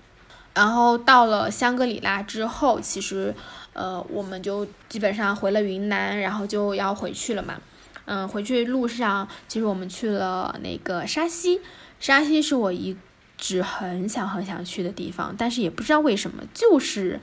[0.52, 3.34] 然后到了香格里拉之后，其实，
[3.72, 7.54] 呃，我们就基本上回了云南，然后就要回去了嘛。
[8.06, 11.60] 嗯，回去路上，其实我们去了那个沙溪。
[12.00, 12.96] 沙溪是我一
[13.38, 17.18] 直很想很想去的地方，但是也不知道为什么，就是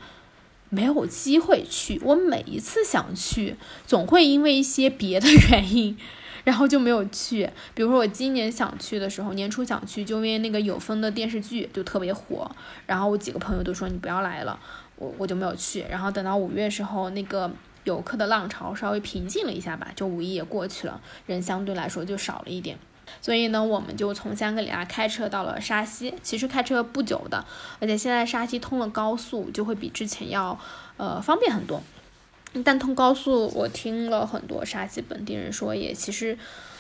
[0.70, 2.02] 没有机会去。
[2.04, 3.56] 我每一次想去，
[3.86, 5.96] 总会因为一些别的 原因，
[6.44, 7.48] 然后就没有去。
[7.76, 12.50] 比如说我今年想去的时候，年初想去，就因为那个有风的电视剧就特别火，
[12.88, 14.60] 然后我几个朋友都说你不要来了，
[14.96, 15.86] 我我就没有去。
[15.90, 17.52] 然后等到五月时候，那个。
[17.84, 22.78] 游客的浪潮稍微平静了一下吧，就五一也过去了，人相对来说就少了一点，
[23.22, 26.14] 所以呢，我们就从香格里拉开车到了沙溪。
[26.22, 27.44] 其实开车不久的，
[27.80, 30.60] 而且现在沙溪通了高速，就会比之前要
[30.98, 31.82] 呃方便很多。
[32.66, 36.38] 但通高速，我听了很多沙溪本地人说，也其实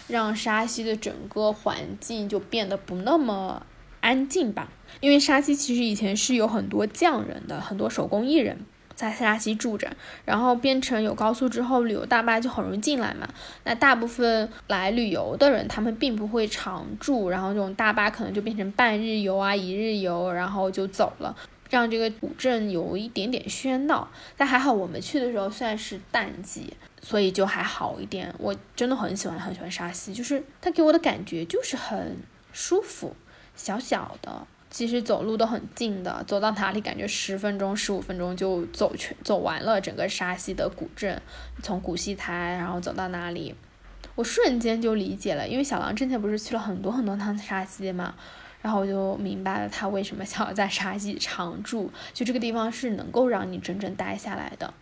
[0.07, 3.65] 让沙溪的整个环境就变得不那么
[4.01, 4.69] 安静吧。
[4.99, 8.65] 因为沙溪其实以前是有很多匠人的，很多手工艺人。
[8.95, 9.89] 在沙溪住着，
[10.25, 13.27] 然后变成有高速之后，旅游大巴就很容易进来嘛。
[13.63, 21.35] 那大部分来旅游的人，他们并不会常住，然后这种大巴可能就变成半日游啊、一日游，然后就走了，
[21.69, 24.07] 让这个古镇有一点点喧闹。
[24.37, 28.33] 但还好，我们去的时候算是淡季，所以就还好一点。
[28.37, 32.17] 我真的很喜欢很喜欢沙溪，就是它给我的感觉就是很
[32.51, 33.15] 舒服，
[33.55, 34.45] 小小的。
[34.71, 41.21] 其实走路都很近的，走到哪里感觉十分钟、十五分钟就走全走完了整个沙溪的古镇。
[41.61, 43.53] 从古戏台，然后走到哪里，
[44.15, 45.45] 我瞬间就理解了。
[45.45, 48.15] 因为小狼之前不是去了很多很多趟沙溪嘛，
[48.61, 51.91] 然后我就明白了他为什么想要在沙溪常住。
[52.13, 54.73] 就这个地方是能够让你真正待下来的。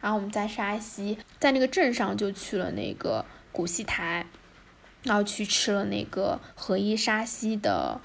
[0.00, 4.24] 然后我们在沙溪，在那个镇上就去了那个古戏台，
[5.02, 8.00] 然后去吃了那个合一沙溪的。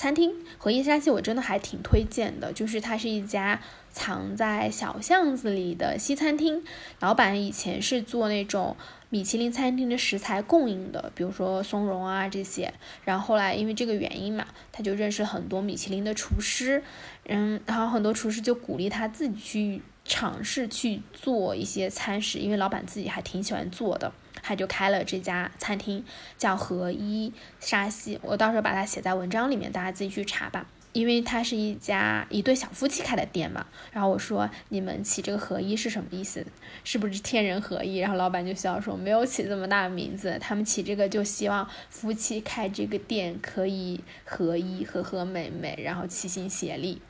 [0.00, 0.32] 餐厅。
[0.56, 6.64] 和一沙西我真的还挺推荐的，就是它是一家藏在小巷子里的西餐厅，
[7.00, 8.74] 老板以前是做那种。
[9.12, 12.72] 米其林餐厅的食材供应的，比如说松茸啊这些，
[13.04, 16.84] 然后后来因为这个原因嘛，他就认识很多米其林的厨师，
[17.26, 24.12] 嗯，然后很多厨师就鼓励他自己去尝试去做一些餐食，因为老板自己还挺喜欢做的，
[24.42, 26.04] 他就开了这家餐厅，
[26.36, 30.66] 叫合一沙西，我到时候把它写在文章里面，大家自己去查吧。
[30.92, 36.44] 因为它是一家一对小夫妻开的店嘛，然后我说你们起这个合一是什么意思？
[36.82, 37.98] 是不是天人合一？
[37.98, 47.00] 然后老板就笑说没有起这么大的名字，他们起这个就希望夫妻开这个店可以合一，和和美美，然后齐心协力，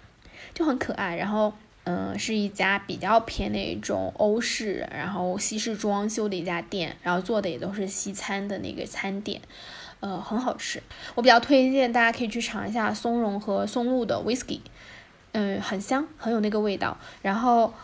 [0.53, 1.17] 就很可爱。
[1.17, 1.55] 然后
[1.91, 9.41] 嗯，是一家比较偏那种欧式，然后西式装修的一家店，然后做的也都是西餐的那个餐点。
[9.99, 10.81] 呃，很好吃，
[11.17, 14.61] 我比较推荐大家可以去尝一下松茸和松露的 whisky，
[15.33, 17.75] 嗯，很香，很有那个味道，然后。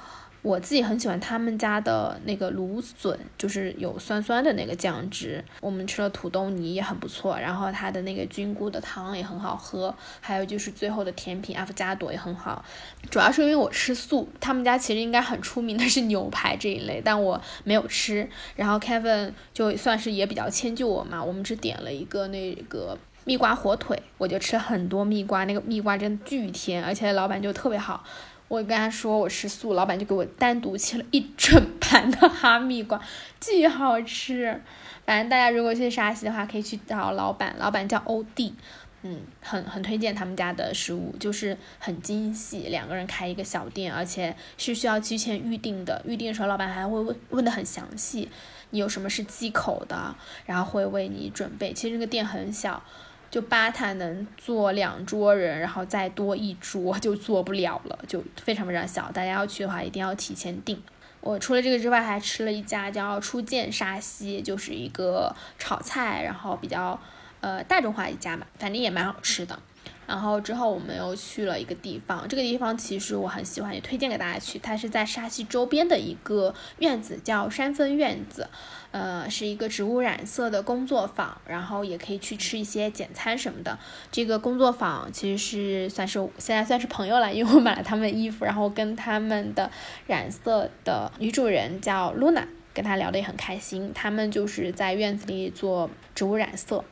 [0.46, 5.44] 我自己很喜欢他们家的那个芦笋，就是有酸酸的那个酱汁。
[5.60, 12.64] 我们吃了土豆泥也很不错，然后它的那个菌菇的汤也很好喝，还有就是最后的甜品阿芙加朵也很好。
[13.10, 18.28] 主要是因为我吃素，他们家其实应该很出名的是牛排这一类，但我没有吃。
[18.54, 28.04] 然后 Kevin 就算是也比较迁就我嘛，我们只点了一个那个蜜瓜火腿，我就吃很多蜜瓜，那个蜜瓜真的巨甜，而且老板就特别好。
[28.48, 33.00] 我跟他说我吃素，老板就给我单独切了一整盘的哈密瓜，
[33.40, 34.62] 巨好吃。
[35.04, 38.54] 反正大家如果去沙溪的话，可以去找老板，老板叫欧弟，
[39.02, 46.00] 嗯，很很推荐他们家的食物，就是很精细，两个人开一个小店，而且是需要提前预定的。
[46.04, 48.28] 预定的时候，老板还会问问的很详细，
[48.70, 51.72] 你有什么是忌口的，然后会为你准备。
[51.72, 52.82] 其实这个店很小。
[53.30, 59.10] 就吧台能坐两桌人，然后再多一桌就坐不了了，就非常非常小。
[59.12, 60.82] 大家要去的话，一定要提前订。
[61.20, 66.98] 我除了这个之外，还吃了一家叫初见沙溪，就是一个炒菜，然后比较
[67.40, 69.58] 呃大众化一家嘛，反正也蛮好吃的。
[70.06, 74.58] 然后之后我们又去了一个地方，这个地方其实我很喜欢，也推荐给大家去。
[74.58, 78.48] 它是在沙溪周边的一个院子，叫山峰院子，
[78.92, 83.78] 呃，是一个植物染色的工作坊，然后也可以去吃一些简餐什么的。
[84.12, 89.70] 这个工作坊其实是算是现在算是朋友了，因为我买了他们的衣服，然后跟他们的
[90.06, 93.92] 染色的女主人叫 Luna，跟她聊得也很开心。
[93.94, 96.84] 他们就是在院子里做植物染色。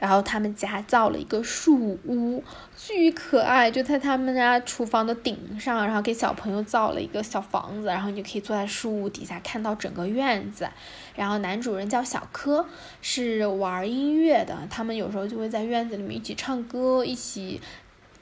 [0.00, 2.42] 然后他们家造了一个树屋，
[2.76, 10.68] 巨可爱，就在他们家厨房的顶上，然后给小朋友造了一个小房子，然后你就可以坐在树屋底下看到整个院子。
[11.14, 12.66] 然后男主人叫小柯，
[13.00, 17.60] 是玩音乐的，他们有时候就会在院子里面一起唱歌，一起。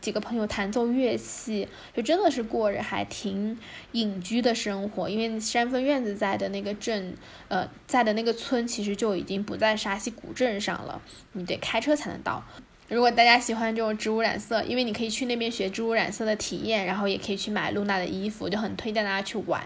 [0.01, 3.59] 几个朋友弹奏乐器，就真的是过着还挺
[3.93, 5.09] 隐居的生活。
[5.09, 7.15] 因为山峰院子在的那个镇，
[7.49, 11.01] 呃，在的那个村其实就已经不在沙溪古镇上了，
[11.33, 12.43] 你得开车才能到。
[12.89, 19.63] 如果大家喜欢这种植物染色，因为你可以去那边学植物染色的体验，然后也可以去买露娜的衣服，就很推荐大家去玩。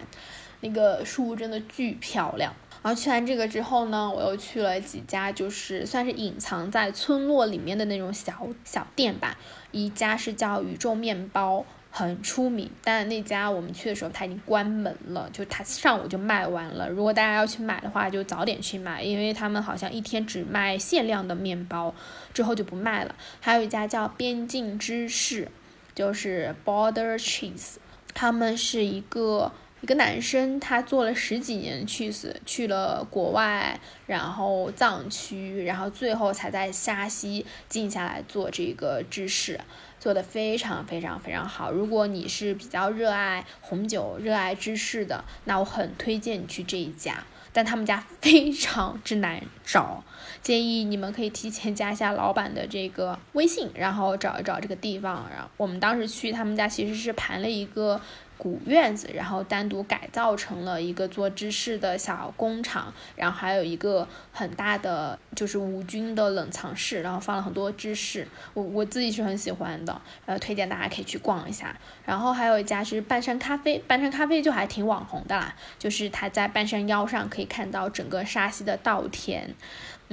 [0.59, 2.53] 那个树屋真的巨漂亮。
[2.81, 9.37] 然后去完这个之后呢，我又去了几家，就是算是隐藏在村落里面的那种小小店吧。
[9.73, 16.87] 一家是叫宇宙面包，很出名，但那家我们去的时候它已经关门了，就它上午就卖完了。
[16.87, 21.93] 如果大家要去买的话，就早点去买，因为他们好像一天只卖限量的面包，
[22.33, 23.13] 之后就不卖了。
[23.41, 25.49] 还有一家叫边境芝士，
[25.93, 27.75] 就是 Border Cheese，
[28.13, 29.51] 他们是一个。
[29.83, 33.77] 一个男生，他做了十几年去死，去了国外，
[34.07, 39.59] 然后藏区，然后最后才在沙溪静下来做这个芝士，
[39.99, 41.69] 做的非常非常非常好。
[41.69, 47.25] 如果你是比较热爱红酒、热爱芝士的，那我很推荐你去这一家。
[47.55, 50.03] 但他们家非常之难找，
[50.41, 55.27] 建议你们可以提前加一下老板的这个微信，然后找一找这个地方。
[55.29, 57.99] 然后我们当时去他们家其实是盘了一个。
[58.43, 71.73] 古院子，然后单独改造成了一个做芝士的小工厂，然后还有一个很大的就是无菌的冷藏室，然后放了很多芝士，我我自己是很喜欢的，呃，推荐大家可以去逛一下。
[72.03, 79.55] 然后还有一家是半山咖啡，半山咖啡就还挺网红的啦，就是它在半山腰上可以看到整个沙溪的稻田。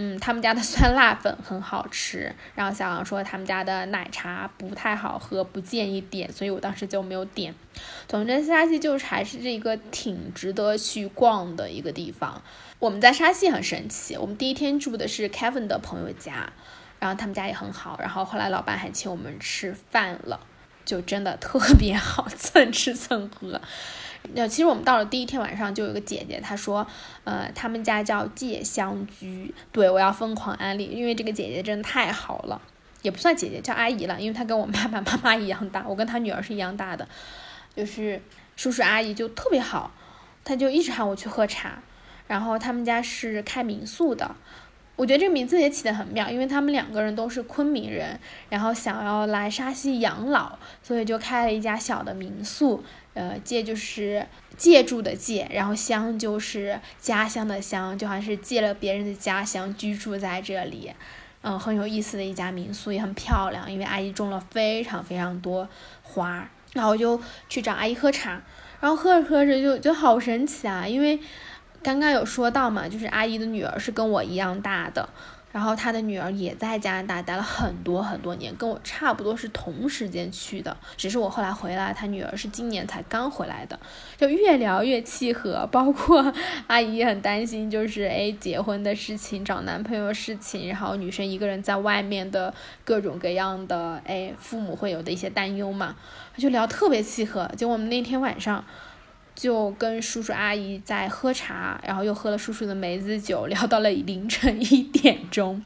[0.02, 7.54] 嗯，他们家的 酸辣粉很好吃，然后小杨说他们家的奶茶不太好喝，不建议点，所以我当时就没有点。
[8.08, 12.40] 总之，沙溪就是还是这个挺值得去逛的一个地方。
[12.78, 16.50] 我们在沙溪很神奇，我们第一天住的是 Kevin 的朋友家，
[16.98, 20.40] 然后他们家也很好，然后后来老板还请我们吃饭了，
[20.86, 23.60] 就真的特别好， 蹭吃蹭喝。
[24.34, 26.86] 那其实我们到了第一天晚上，就有个姐姐她说，
[27.24, 32.60] 呃，他们家叫芥香居，对我要疯狂安利，因为这个姐姐真的太好了，
[33.02, 37.08] 也不算姐姐，叫阿姨了，因为她跟我爸爸妈妈一样大，我跟她女儿是一样大的，
[37.74, 38.20] 就是
[38.56, 39.92] 叔叔阿姨就特别好，
[40.44, 41.82] 她就一直喊我去喝茶，
[42.26, 44.34] 然后他们家是开民宿的。
[44.96, 48.20] 我觉得这个名字也起得很妙，因为他们两个人都是昆明人，
[48.50, 52.84] 然后想要来沙溪养老，所以就开了一家小的民宿。
[53.14, 60.92] 呃，借就是借住的借，然后乡就是家乡的乡，就好像是借了别人的家乡居住在这里。
[61.42, 65.68] 嗯，很有意思的一家民宿，也很漂亮，因为阿姨种了非常非常多
[66.02, 66.48] 花。
[66.72, 68.42] 然后我就去找阿姨喝茶，
[68.80, 71.18] 然后喝着喝着就就好神奇啊，因为。
[71.82, 75.08] 刚刚有说到嘛，就是阿姨的女儿是跟我一样大的，
[75.52, 83.78] 然后他的女儿也在加拿大待了很多很多年，跟我差不多是同时间去的，只是我后来回来，他女儿是今年才刚回来的，
[84.16, 85.68] 就越聊越契合。
[85.72, 86.32] 包括
[86.68, 95.96] 阿姨也很担心，就是哎结婚的事情、找男朋友的事情，然后女生一个人在外面的各种各样的哎父母会有的一些担忧嘛，
[96.36, 97.50] 就聊特别契合。
[97.56, 98.64] 就我们那天晚上。
[99.34, 105.62] 就跟叔叔阿姨在喝茶，然后又喝了叔叔的梅子酒，聊到了凌晨一点钟。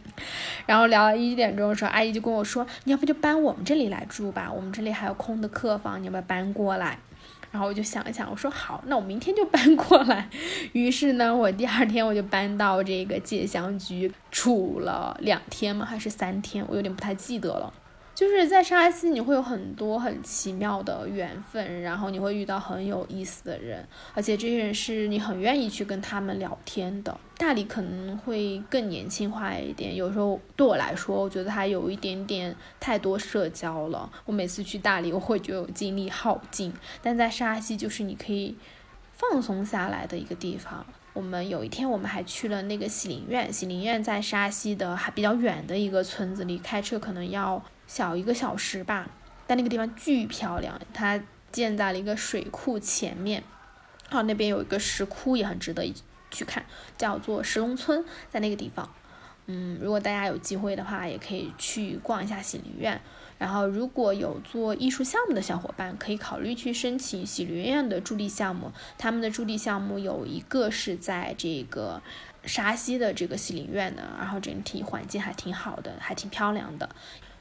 [0.67, 6.99] 然后聊到一点钟的时候，阿姨就跟我说：“你要不就搬我们这里来住吧，我们这里还有空的客房，你要不要搬过来？”
[7.51, 10.29] 然后我就想一想，我说：“好，那我明天就搬过来。”
[10.73, 15.85] 于是呢，我第二天我就搬到这个芥香居住了两天嘛？
[15.85, 16.65] 还是三天？
[16.69, 17.73] 我有点不太记得了。
[18.15, 23.85] 就是在沙溪，你会有很多很奇妙的缘分，然后你会遇到很有意思的人，
[24.15, 27.19] 而且这些人是你很愿意去跟他们聊天的。
[27.37, 34.09] 大理可能会更年轻化一点，有时候对我来说，我觉得它有一点点太多社交了。
[34.25, 38.57] 我每次去大理，我会觉得我精力耗尽，但在沙溪就是你可以
[39.13, 40.87] 放松下来的一个地方。
[41.15, 47.65] 我们有一天，我们还去了那个喜林苑，喜林苑在沙溪的还比较远的一个村子里，开车可能要。
[47.87, 49.11] 小一个小时吧，
[49.47, 53.45] 但那个地方巨漂亮，它建在了一个水库前面，
[54.09, 55.95] 然后那边有一个石窟也很值得一
[56.31, 56.65] 去看，
[56.97, 58.91] 叫做石龙村，在那个地方。
[59.45, 62.99] 嗯，如果大家有机会的话，也可以去逛一下喜林苑。
[63.37, 68.71] 然后，如果有做艺术项目的小伙伴，可以考虑去申请喜林苑的驻地项目。
[68.97, 72.01] 他们的驻地项目有一个是在这个
[72.45, 76.89] 沙溪的这个喜林苑的，然后整体环境还挺好的，还挺漂亮的。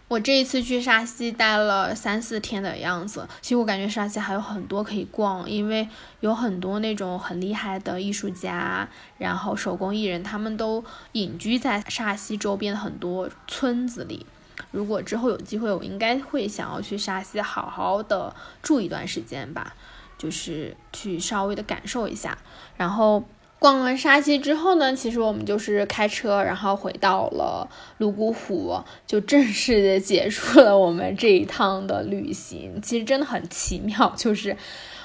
[0.09, 5.87] 我这一次去沙溪待了三四天的样子，其实我感觉沙溪还有很多可以逛，因为
[6.19, 8.87] 有很多那种很厉害的艺术家，
[9.17, 10.83] 然后手工艺人，他们都
[11.13, 14.25] 隐居在沙溪周边的很多村子里。
[14.71, 19.75] 如果之后有机会，我应该会想要去沙溪好好的住一段时间吧，
[20.17, 22.37] 就是去稍微的感受一下，
[22.77, 23.23] 然后。
[23.59, 27.65] 逛完沙溪之后呢，其实我们就是开车，然后回到了
[27.97, 32.81] 泸沽湖，就正式的结束了我们这一趟的旅行。
[32.81, 34.57] 其实真的很奇妙，就是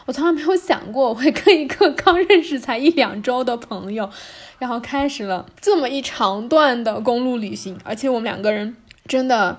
[0.06, 4.10] 我从来没有想过我会跟一个刚认识才一两周的朋友，
[4.58, 8.76] 然后开始了这么一长段的公路旅行，而且我们两个人
[9.08, 9.58] 真的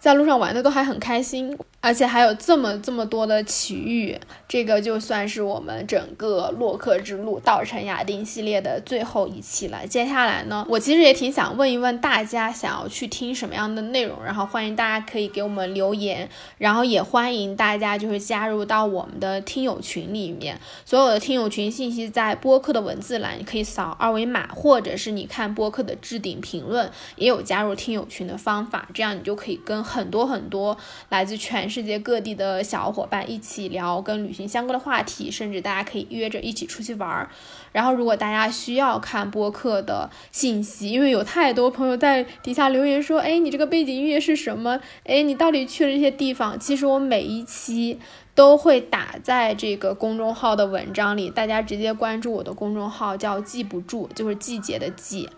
[0.00, 1.56] 在路上玩的都还很开心。
[1.80, 4.18] 而且还有这么这么多的奇遇，
[4.48, 9.86] 这个就算是我们整个洛克之路稻城亚丁系列的最后一期了。
[9.86, 20.60] 接下来呢，我其实也挺想问一问大家，想要去听什么样的内容，然后欢迎大家可以给我们留言，然后也欢迎大家就是加入到我们的听友群里面。
[20.84, 30.76] 所有的听友群信息在播客的文字栏，你可以扫二维码，或者是你看播客的置顶评论，也有加入听友群的方法，这样你就可以跟很多很多
[31.08, 37.28] 来自全世界各地的小伙伴一起聊跟旅行相关的话题，甚至大家可以约着一起出去玩儿。
[37.72, 44.80] 然后，如果大家需要看播客的信息，因为有太多朋友在底下留言说：“哎，你这个背景音乐是什么？
[45.04, 47.98] 哎，你到底去了这些地方？”其实我每一期
[48.34, 55.28] 都会打在这个公众号的文章里，大家直接关注我的公众号，叫“记不住”，就是季节的季。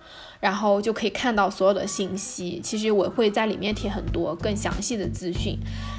[0.40, 2.60] 然后就可以看到所有的信息。
[2.62, 5.58] 其实我会在里面贴很多更详细的资讯。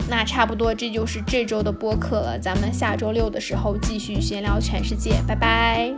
[0.09, 5.93] 那差不多这就是这周的播客了咱们下周六的时候继续闲聊全世界拜拜。